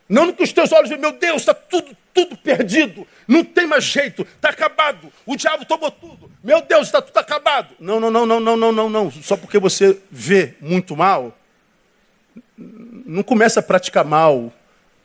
[0.08, 1.00] Não no que os teus olhos veem.
[1.00, 3.06] Meu Deus, está tudo, tudo perdido.
[3.26, 4.22] Não tem mais jeito.
[4.22, 5.12] Está acabado.
[5.26, 6.30] O diabo tomou tudo.
[6.42, 7.74] Meu Deus, está tudo acabado.
[7.78, 9.10] Não, não, não, não, não, não, não, não.
[9.10, 11.36] Só porque você vê muito mal,
[12.56, 14.52] não começa a praticar mal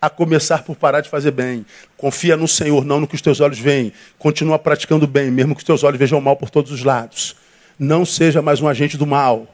[0.03, 1.65] a começar por parar de fazer bem.
[1.95, 3.93] Confia no Senhor, não no que os teus olhos veem.
[4.19, 7.37] Continua praticando bem, mesmo que os teus olhos vejam mal por todos os lados.
[7.79, 9.47] Não seja mais um agente do mal.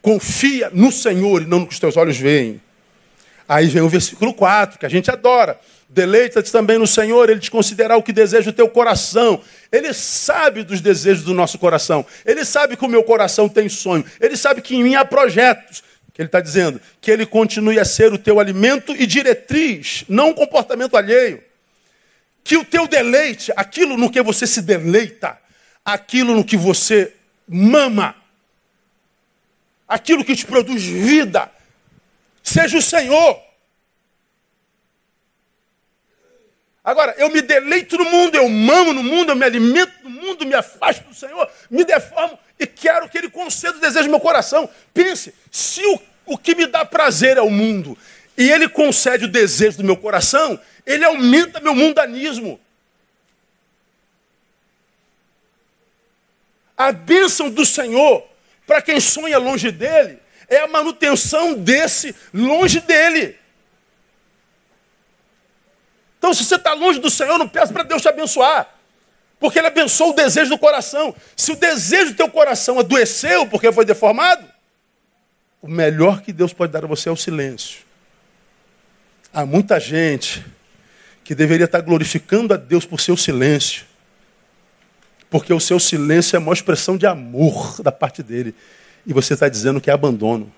[0.00, 2.62] Confia no Senhor e não no que os teus olhos veem.
[3.50, 5.58] Aí vem o versículo 4, que a gente adora.
[5.88, 9.42] Deleita-te também no Senhor, Ele te considerará o que deseja o teu coração.
[9.72, 12.06] Ele sabe dos desejos do nosso coração.
[12.24, 14.04] Ele sabe que o meu coração tem sonho.
[14.20, 15.82] Ele sabe que em mim há projetos.
[16.16, 20.34] Ele está dizendo que ele continue a ser o teu alimento e diretriz, não um
[20.34, 21.42] comportamento alheio.
[22.44, 25.36] Que o teu deleite, aquilo no que você se deleita,
[25.84, 27.14] aquilo no que você
[27.48, 28.14] mama,
[29.88, 31.50] aquilo que te produz vida,
[32.50, 33.40] seja o Senhor.
[36.82, 40.46] Agora, eu me deleito no mundo, eu mamo no mundo, eu me alimento no mundo,
[40.46, 44.20] me afasto do Senhor, me deformo e quero que Ele conceda o desejo do meu
[44.20, 44.68] coração.
[44.92, 47.98] Pense, se o o que me dá prazer é o mundo,
[48.36, 52.60] e ele concede o desejo do meu coração, ele aumenta meu mundanismo.
[56.76, 58.24] A bênção do Senhor,
[58.64, 60.20] para quem sonha longe dele,
[60.50, 63.38] é a manutenção desse longe dele.
[66.18, 68.68] Então, se você está longe do Senhor, não peça para Deus te abençoar.
[69.38, 71.14] Porque Ele abençoou o desejo do coração.
[71.34, 74.44] Se o desejo do teu coração adoeceu porque foi deformado,
[75.62, 77.80] o melhor que Deus pode dar a você é o silêncio.
[79.32, 80.44] Há muita gente
[81.22, 83.84] que deveria estar glorificando a Deus por seu silêncio.
[85.30, 88.54] Porque o seu silêncio é a maior expressão de amor da parte dele.
[89.06, 90.52] E você está dizendo que é abandono.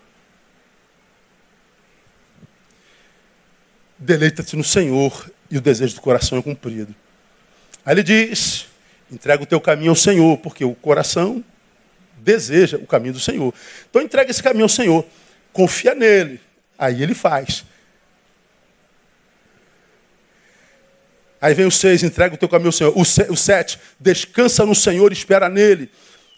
[3.98, 6.94] Deleita-te no Senhor e o desejo do coração é cumprido.
[7.84, 8.66] Aí ele diz:
[9.10, 11.44] entrega o teu caminho ao Senhor, porque o coração
[12.18, 13.54] deseja o caminho do Senhor.
[13.88, 15.04] Então entrega esse caminho ao Senhor,
[15.52, 16.40] confia nele,
[16.78, 17.64] aí ele faz.
[21.40, 22.92] Aí vem o seis, entrega o teu caminho ao Senhor.
[22.96, 25.90] O, sete, descansa no Senhor, espera nele.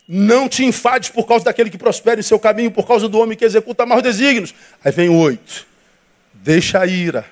[0.07, 3.37] Não te enfades por causa daquele que prospera em seu caminho, por causa do homem
[3.37, 4.55] que executa maus desígnios.
[4.85, 5.67] Aí vem o oito.
[6.35, 7.25] Deixa a ira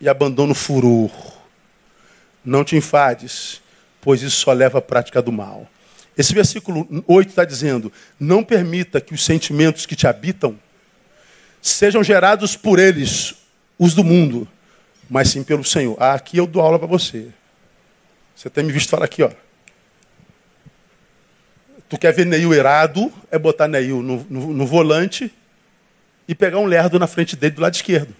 [0.00, 1.10] e abandona o furor.
[2.44, 3.62] Não te enfades,
[4.00, 5.66] pois isso só leva à prática do mal.
[6.16, 7.90] Esse versículo 8 está dizendo:
[8.20, 10.58] Não permita que os sentimentos que te habitam
[11.62, 13.34] sejam gerados por eles,
[13.78, 14.46] os do mundo,
[15.08, 15.96] mas sim pelo Senhor.
[15.98, 17.28] Ah, aqui eu dou aula para você.
[18.36, 19.30] Você tem me visto falar aqui, ó.
[21.88, 25.32] Tu quer ver Neil errado, é botar Neil no, no, no volante
[26.26, 28.14] e pegar um lerdo na frente dele do lado esquerdo.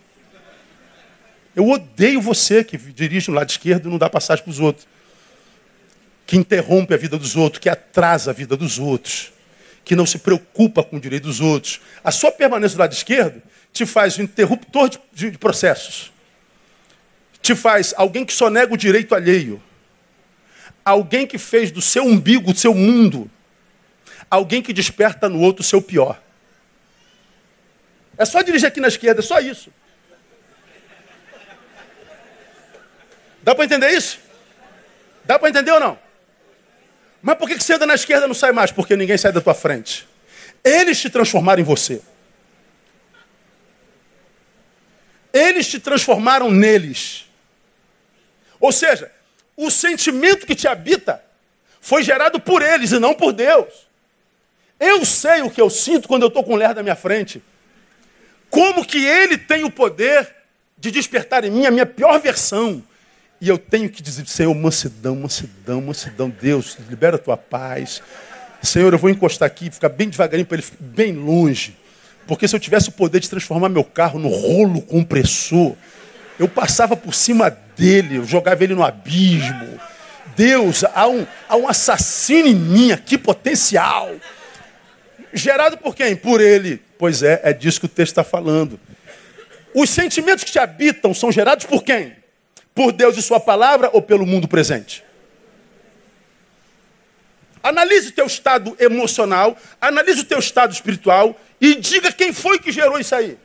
[1.57, 4.87] Eu odeio você que dirige no lado esquerdo e não dá passagem para os outros.
[6.27, 9.33] Que interrompe a vida dos outros, que atrasa a vida dos outros,
[9.85, 11.81] que não se preocupa com o direito dos outros.
[12.03, 13.41] A sua permanência do lado esquerdo
[13.73, 16.13] te faz um interruptor de, de, de processos.
[17.41, 19.63] Te faz alguém que só nega o direito alheio.
[20.85, 23.31] Alguém que fez do seu umbigo o seu mundo.
[24.35, 26.21] Alguém que desperta no outro o seu pior.
[28.19, 29.73] É só dirigir aqui na esquerda, é só isso.
[33.45, 34.19] Dá para entender isso?
[35.25, 35.99] Dá para entender ou não?
[37.23, 38.73] Mas por que você anda na esquerda e não sai mais?
[38.73, 40.07] Porque ninguém sai da tua frente.
[40.65, 42.03] Eles te transformaram em você.
[45.33, 47.27] Eles te transformaram neles.
[48.59, 49.13] Ou seja,
[49.57, 51.23] o sentimento que te habita
[51.81, 53.94] foi gerado por eles e não por Deus.
[54.85, 57.43] Eu sei o que eu sinto quando eu estou com o ler da minha frente.
[58.51, 60.31] Como que ele tem o poder
[60.77, 62.83] de despertar em mim a minha pior versão.
[63.41, 68.03] E eu tenho que dizer, Senhor, mansidão, mansidão, mansidão, Deus, libera a tua paz.
[68.63, 71.77] Senhor, eu vou encostar aqui, ficar bem devagarinho para ele bem longe.
[72.27, 75.75] Porque se eu tivesse o poder de transformar meu carro no rolo compressor,
[76.39, 79.81] eu passava por cima dele, eu jogava ele no abismo.
[80.37, 84.11] Deus, há um, há um assassino em mim aqui, potencial.
[85.35, 86.15] Gerado por quem?
[86.15, 86.81] Por ele.
[86.97, 88.79] Pois é, é disso que o texto está falando.
[89.75, 92.15] Os sentimentos que te habitam são gerados por quem?
[92.73, 95.03] Por Deus e Sua palavra ou pelo mundo presente?
[97.61, 102.71] Analise o teu estado emocional, analise o teu estado espiritual e diga quem foi que
[102.71, 103.37] gerou isso aí.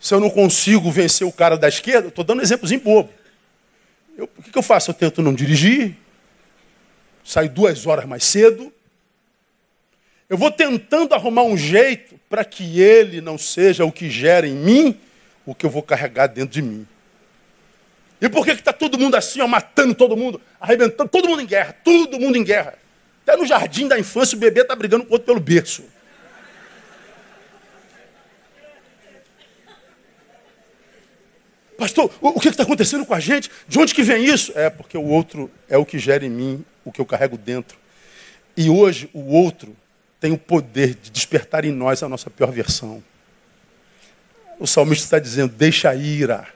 [0.00, 3.19] Se eu não consigo vencer o cara da esquerda, estou dando um exemplozinho bobo.
[4.20, 4.90] Eu, o que, que eu faço?
[4.90, 5.96] Eu tento não dirigir,
[7.24, 8.70] saio duas horas mais cedo.
[10.28, 14.54] Eu vou tentando arrumar um jeito para que ele não seja o que gera em
[14.54, 15.00] mim
[15.46, 16.86] o que eu vou carregar dentro de mim.
[18.20, 21.46] E por que está todo mundo assim, ó, matando todo mundo, arrebentando, todo mundo em
[21.46, 22.74] guerra, todo mundo em guerra?
[23.22, 25.82] Até no jardim da infância o bebê está brigando com o outro pelo berço.
[31.80, 33.50] Pastor, o que está acontecendo com a gente?
[33.66, 34.52] De onde que vem isso?
[34.54, 37.78] É porque o outro é o que gera em mim o que eu carrego dentro.
[38.54, 39.74] E hoje o outro
[40.20, 43.02] tem o poder de despertar em nós a nossa pior versão.
[44.58, 46.46] O salmista está dizendo: deixa a ira,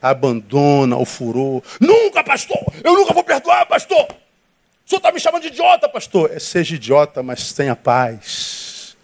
[0.00, 1.62] abandona o furor.
[1.78, 2.72] Nunca, pastor!
[2.82, 4.06] Eu nunca vou perdoar, pastor!
[4.06, 6.30] O senhor está me chamando de idiota, pastor.
[6.32, 8.96] É, seja idiota, mas tenha paz.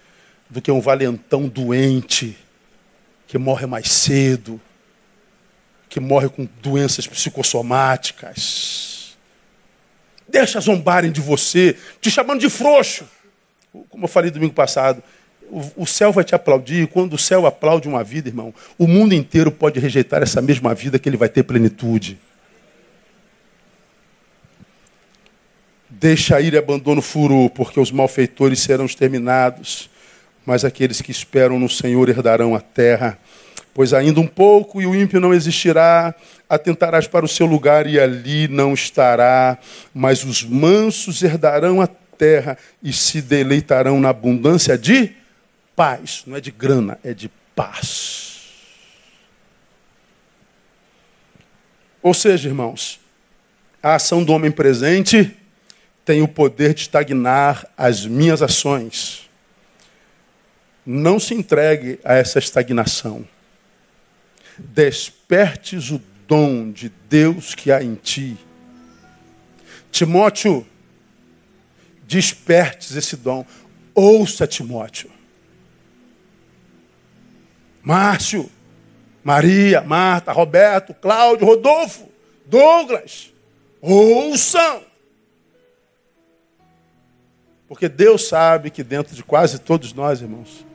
[0.48, 2.38] Do que um valentão doente
[3.26, 4.58] que morre mais cedo
[5.91, 9.16] que morre com doenças psicossomáticas.
[10.26, 13.05] Deixa zombarem de você, te chamando de frouxo.
[13.88, 15.03] Como eu falei domingo passado,
[15.76, 16.84] o, céu vai te aplaudir.
[16.84, 20.72] E quando o céu aplaude uma vida, irmão, o mundo inteiro pode rejeitar essa mesma
[20.74, 22.16] vida que ele vai ter plenitude.
[25.88, 29.91] Deixa ir e abandona o furo, porque os malfeitores serão exterminados,
[30.47, 33.18] mas aqueles que esperam no Senhor herdarão a terra.
[33.80, 36.14] Pois ainda um pouco e o ímpio não existirá,
[36.46, 39.56] atentarás para o seu lugar e ali não estará,
[39.94, 45.14] mas os mansos herdarão a terra e se deleitarão na abundância de
[45.74, 46.24] paz.
[46.26, 48.50] Não é de grana, é de paz.
[52.02, 53.00] Ou seja, irmãos,
[53.82, 55.34] a ação do homem presente
[56.04, 59.26] tem o poder de estagnar as minhas ações.
[60.84, 63.26] Não se entregue a essa estagnação
[64.61, 68.36] despertes o dom de Deus que há em ti.
[69.90, 70.66] Timóteo,
[72.06, 73.44] despertes esse dom.
[73.94, 75.11] Ouça, Timóteo.
[77.82, 78.50] Márcio,
[79.24, 82.08] Maria, Marta, Roberto, Cláudio, Rodolfo,
[82.46, 83.32] Douglas,
[83.80, 84.82] ouçam.
[87.68, 90.66] Porque Deus sabe que dentro de quase todos nós, irmãos,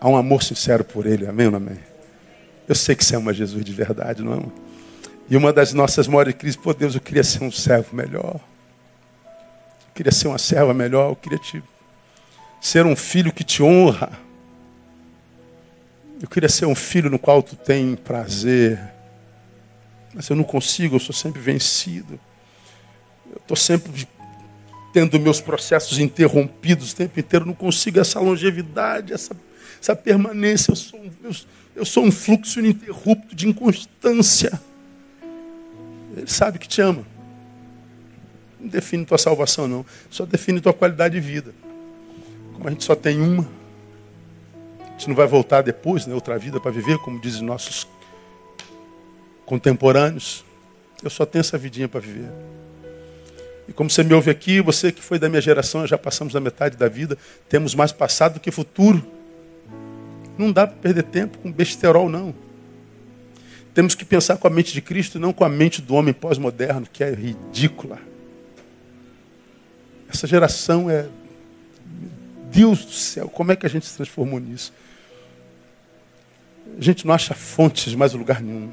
[0.00, 1.26] há um amor sincero por Ele.
[1.26, 1.89] Amém ou não amém?
[2.70, 4.52] Eu sei que você ama Jesus de verdade, não ama?
[5.28, 8.36] E uma das nossas maiores crises, pô Deus, eu queria ser um servo melhor.
[9.24, 11.60] Eu queria ser uma serva melhor, eu queria te
[12.60, 14.12] ser um filho que te honra.
[16.22, 18.80] Eu queria ser um filho no qual tu tem prazer.
[20.14, 22.20] Mas eu não consigo, eu sou sempre vencido.
[23.32, 24.06] Eu estou sempre
[24.92, 29.36] tendo meus processos interrompidos o tempo inteiro, não consigo essa longevidade, essa,
[29.82, 30.70] essa permanência.
[30.70, 31.32] Eu sou, eu,
[31.74, 34.60] eu sou um fluxo ininterrupto de inconstância.
[36.16, 37.04] Ele sabe que te ama.
[38.58, 39.86] Não define tua salvação, não.
[40.10, 41.54] Só define tua qualidade de vida.
[42.52, 43.48] Como a gente só tem uma,
[44.80, 47.88] a gente não vai voltar depois, né, outra vida para viver, como dizem nossos
[49.46, 50.44] contemporâneos.
[51.02, 52.30] Eu só tenho essa vidinha para viver.
[53.66, 56.40] E como você me ouve aqui, você que foi da minha geração, já passamos da
[56.40, 57.16] metade da vida,
[57.48, 59.19] temos mais passado do que futuro.
[60.40, 62.34] Não dá para perder tempo com besterol, não.
[63.74, 66.14] Temos que pensar com a mente de Cristo e não com a mente do homem
[66.14, 67.98] pós-moderno, que é ridícula.
[70.08, 71.06] Essa geração é.
[72.50, 74.72] Deus do céu, como é que a gente se transformou nisso?
[76.78, 78.70] A gente não acha fontes mais lugar nenhum.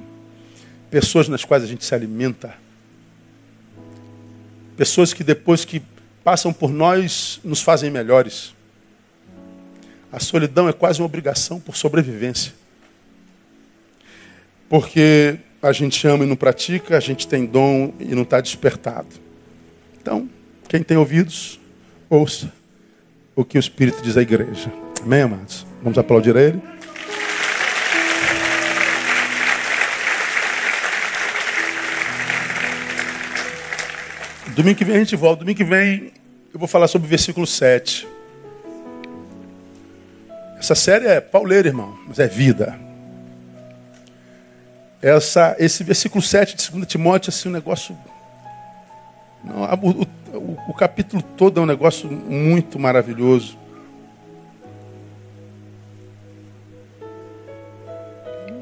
[0.90, 2.56] Pessoas nas quais a gente se alimenta.
[4.78, 5.82] Pessoas que depois que
[6.24, 8.56] passam por nós nos fazem melhores.
[10.12, 12.54] A solidão é quase uma obrigação por sobrevivência.
[14.70, 19.08] Porque a gente ama e não pratica, a gente tem dom e não está despertado.
[20.00, 20.30] Então,
[20.68, 21.60] quem tem ouvidos,
[22.10, 22.52] ouça
[23.36, 24.72] o que o Espírito diz à igreja.
[25.02, 25.66] Amém, amados?
[25.84, 26.62] Vamos aplaudir a Ele?
[34.56, 35.42] Domingo que vem a gente volta.
[35.42, 36.12] Domingo que vem
[36.52, 38.08] eu vou falar sobre o versículo 7.
[40.60, 42.88] Essa série é pauleira, irmão, mas é vida
[45.02, 47.98] essa, esse versículo 7 de 2 Timóteo, assim, um negócio.
[49.44, 50.04] Não, o,
[50.38, 53.58] o, o capítulo todo é um negócio muito maravilhoso.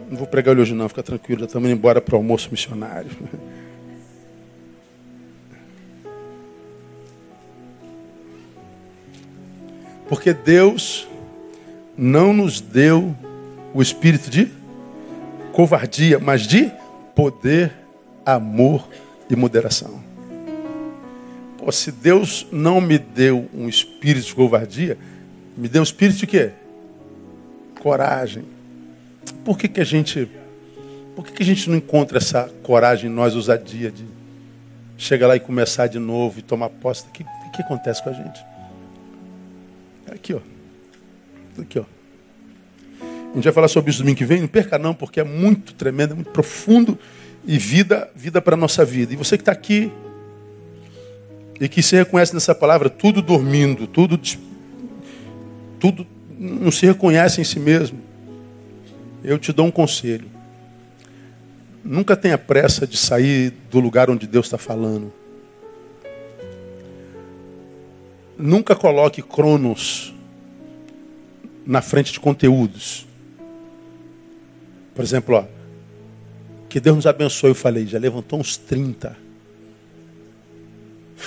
[0.10, 2.50] Não vou pregar ele hoje não, fica tranquilo, já estamos indo embora para o almoço
[2.52, 3.10] missionário.
[10.08, 11.08] Porque Deus
[11.98, 13.16] não nos deu
[13.74, 14.52] o espírito de
[15.52, 16.72] covardia, mas de
[17.16, 17.72] poder,
[18.26, 18.88] amor
[19.30, 20.04] e moderação.
[21.58, 24.98] Pô, se Deus não me deu um espírito de covardia,
[25.58, 26.52] me deu um espírito de quê?
[27.80, 28.44] Coragem.
[29.44, 30.30] Por que, que a gente.
[31.16, 34.06] Por que, que a gente não encontra essa coragem em nós, ousadia de
[34.98, 37.06] chegar lá e começar de novo e tomar posse?
[37.08, 38.46] O que, que acontece com a gente?
[40.12, 40.55] Aqui, ó.
[41.62, 41.84] Aqui, ó.
[43.02, 45.74] A gente vai falar sobre isso domingo que vem, não perca não, porque é muito
[45.74, 46.98] tremendo, é muito profundo
[47.46, 49.12] e vida, vida para a nossa vida.
[49.14, 49.92] E você que está aqui
[51.60, 54.18] e que se reconhece nessa palavra, tudo dormindo, tudo,
[55.80, 56.08] tudo
[56.40, 58.00] não se reconhece em si mesmo,
[59.22, 60.30] eu te dou um conselho.
[61.84, 65.12] Nunca tenha pressa de sair do lugar onde Deus está falando.
[68.38, 70.15] Nunca coloque cronos
[71.66, 73.08] na frente de conteúdos.
[74.94, 75.46] Por exemplo, ó,
[76.70, 79.18] que Deus nos abençoe, eu falei, já levantou uns 30.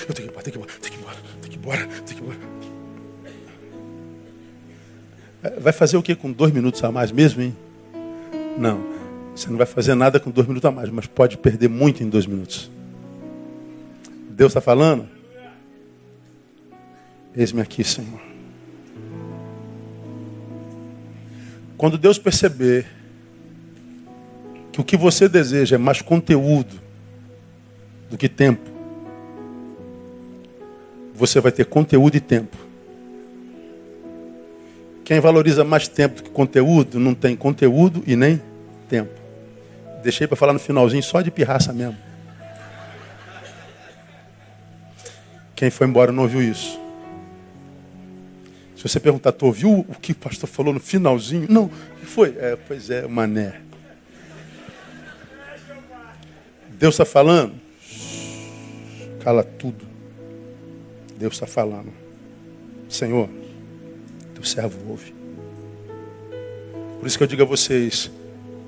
[0.08, 2.12] Eu tenho que ir embora, tenho que ir embora, tenho que ir embora, tenho que
[2.14, 2.38] ir embora.
[5.42, 7.56] É, vai fazer o que com dois minutos a mais mesmo, hein?
[8.58, 8.98] Não.
[9.34, 12.08] Você não vai fazer nada com dois minutos a mais, mas pode perder muito em
[12.08, 12.70] dois minutos.
[14.30, 15.08] Deus está falando?
[17.34, 18.27] Eis-me aqui, Senhor.
[21.78, 22.86] Quando Deus perceber
[24.72, 26.74] que o que você deseja é mais conteúdo
[28.10, 28.68] do que tempo,
[31.14, 32.56] você vai ter conteúdo e tempo.
[35.04, 38.42] Quem valoriza mais tempo do que conteúdo, não tem conteúdo e nem
[38.88, 39.12] tempo.
[40.02, 41.96] Deixei para falar no finalzinho só de pirraça mesmo.
[45.54, 46.87] Quem foi embora não ouviu isso.
[48.78, 51.48] Se você perguntar, tu ouviu o que o pastor falou no finalzinho?
[51.50, 52.36] Não, o que foi?
[52.38, 53.60] É, pois é, mané.
[56.78, 57.54] Deus está falando?
[59.18, 59.84] Cala tudo.
[61.18, 61.92] Deus está falando.
[62.88, 63.28] Senhor,
[64.32, 65.12] teu servo ouve.
[67.00, 68.08] Por isso que eu digo a vocês,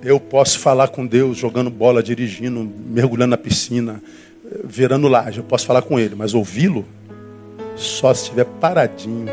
[0.03, 4.03] eu posso falar com Deus jogando bola, dirigindo, mergulhando na piscina,
[4.65, 5.39] virando laje.
[5.39, 6.85] Eu posso falar com Ele, mas ouvi-lo
[7.77, 9.29] só se estiver paradinho,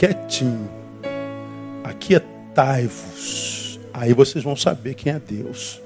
[0.00, 0.70] quietinho.
[1.84, 3.60] Aquietai-vos
[3.92, 5.80] Aí vocês vão saber quem é Deus.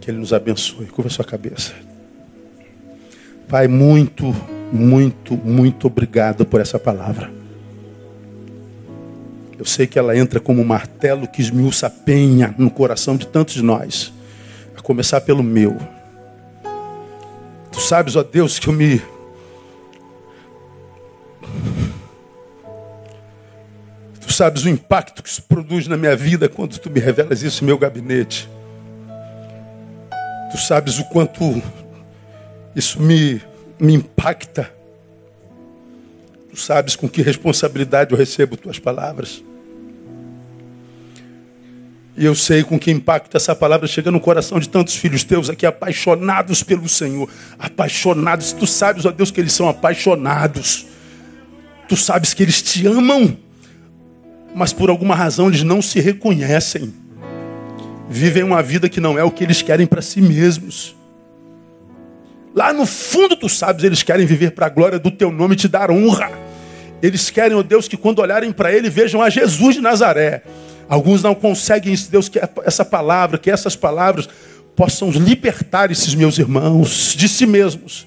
[0.00, 0.86] Que Ele nos abençoe.
[0.86, 1.72] Curva a sua cabeça.
[3.48, 4.24] Pai, muito,
[4.72, 7.32] muito, muito obrigado por essa palavra.
[9.58, 13.26] Eu sei que ela entra como um martelo que esmiuça a penha no coração de
[13.26, 14.12] tantos de nós,
[14.76, 15.76] a começar pelo meu.
[17.72, 19.02] Tu sabes, ó Deus, que eu me.
[24.30, 27.64] Tu sabes o impacto que isso produz na minha vida quando tu me revelas isso
[27.64, 28.48] no meu gabinete.
[30.52, 31.60] Tu sabes o quanto
[32.76, 33.42] isso me,
[33.76, 34.72] me impacta.
[36.48, 39.42] Tu sabes com que responsabilidade eu recebo tuas palavras.
[42.16, 45.50] E eu sei com que impacto essa palavra chega no coração de tantos filhos teus
[45.50, 47.28] aqui, apaixonados pelo Senhor.
[47.58, 48.52] Apaixonados.
[48.52, 50.86] Tu sabes, ó Deus, que eles são apaixonados.
[51.88, 53.49] Tu sabes que eles te amam.
[54.54, 56.92] Mas por alguma razão eles não se reconhecem.
[58.08, 60.96] Vivem uma vida que não é o que eles querem para si mesmos.
[62.54, 65.56] Lá no fundo, tu sabes, eles querem viver para a glória do teu nome e
[65.56, 66.32] te dar honra.
[67.02, 70.42] Eles querem, ó Deus, que quando olharem para ele vejam a Jesus de Nazaré.
[70.88, 74.28] Alguns não conseguem isso, Deus, que essa palavra, que essas palavras
[74.74, 78.06] possam libertar esses meus irmãos de si mesmos.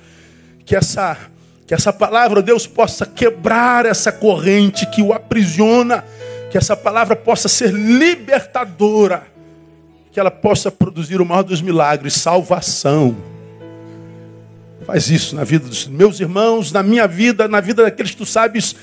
[0.66, 1.18] Que essa,
[1.66, 6.04] que essa palavra, Deus, possa quebrar essa corrente que o aprisiona.
[6.54, 9.24] Que essa palavra possa ser libertadora.
[10.12, 13.18] Que ela possa produzir o maior dos milagres, salvação.
[14.86, 18.26] Faz isso na vida dos meus irmãos, na minha vida, na vida daqueles que tu
[18.26, 18.76] sabes,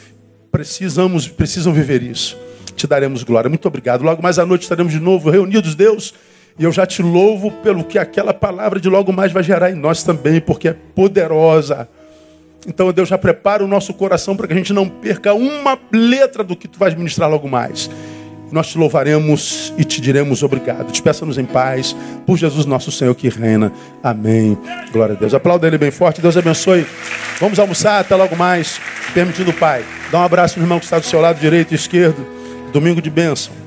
[0.50, 2.36] precisamos, precisam viver isso
[2.74, 3.48] te daremos glória.
[3.48, 4.02] Muito obrigado.
[4.02, 6.12] Logo mais à noite estaremos de novo reunidos, Deus.
[6.58, 9.74] E eu já te louvo pelo que aquela palavra de logo mais vai gerar em
[9.74, 11.88] nós também, porque é poderosa.
[12.66, 16.44] Então, Deus, já prepara o nosso coração para que a gente não perca uma letra
[16.44, 17.90] do que tu vais ministrar logo mais.
[18.52, 20.90] Nós te louvaremos e te diremos obrigado.
[20.90, 21.94] Despeça-nos em paz,
[22.26, 23.72] por Jesus nosso Senhor que reina.
[24.02, 24.58] Amém.
[24.92, 25.32] Glória a Deus.
[25.32, 26.20] Aplauda ele bem forte.
[26.20, 26.84] Deus abençoe.
[27.38, 28.00] Vamos almoçar.
[28.00, 28.80] Até logo mais.
[29.14, 29.84] Permitindo o Pai.
[30.10, 32.26] Dá um abraço no irmão que está do seu lado direito e esquerdo.
[32.72, 33.59] Domingo de bênção.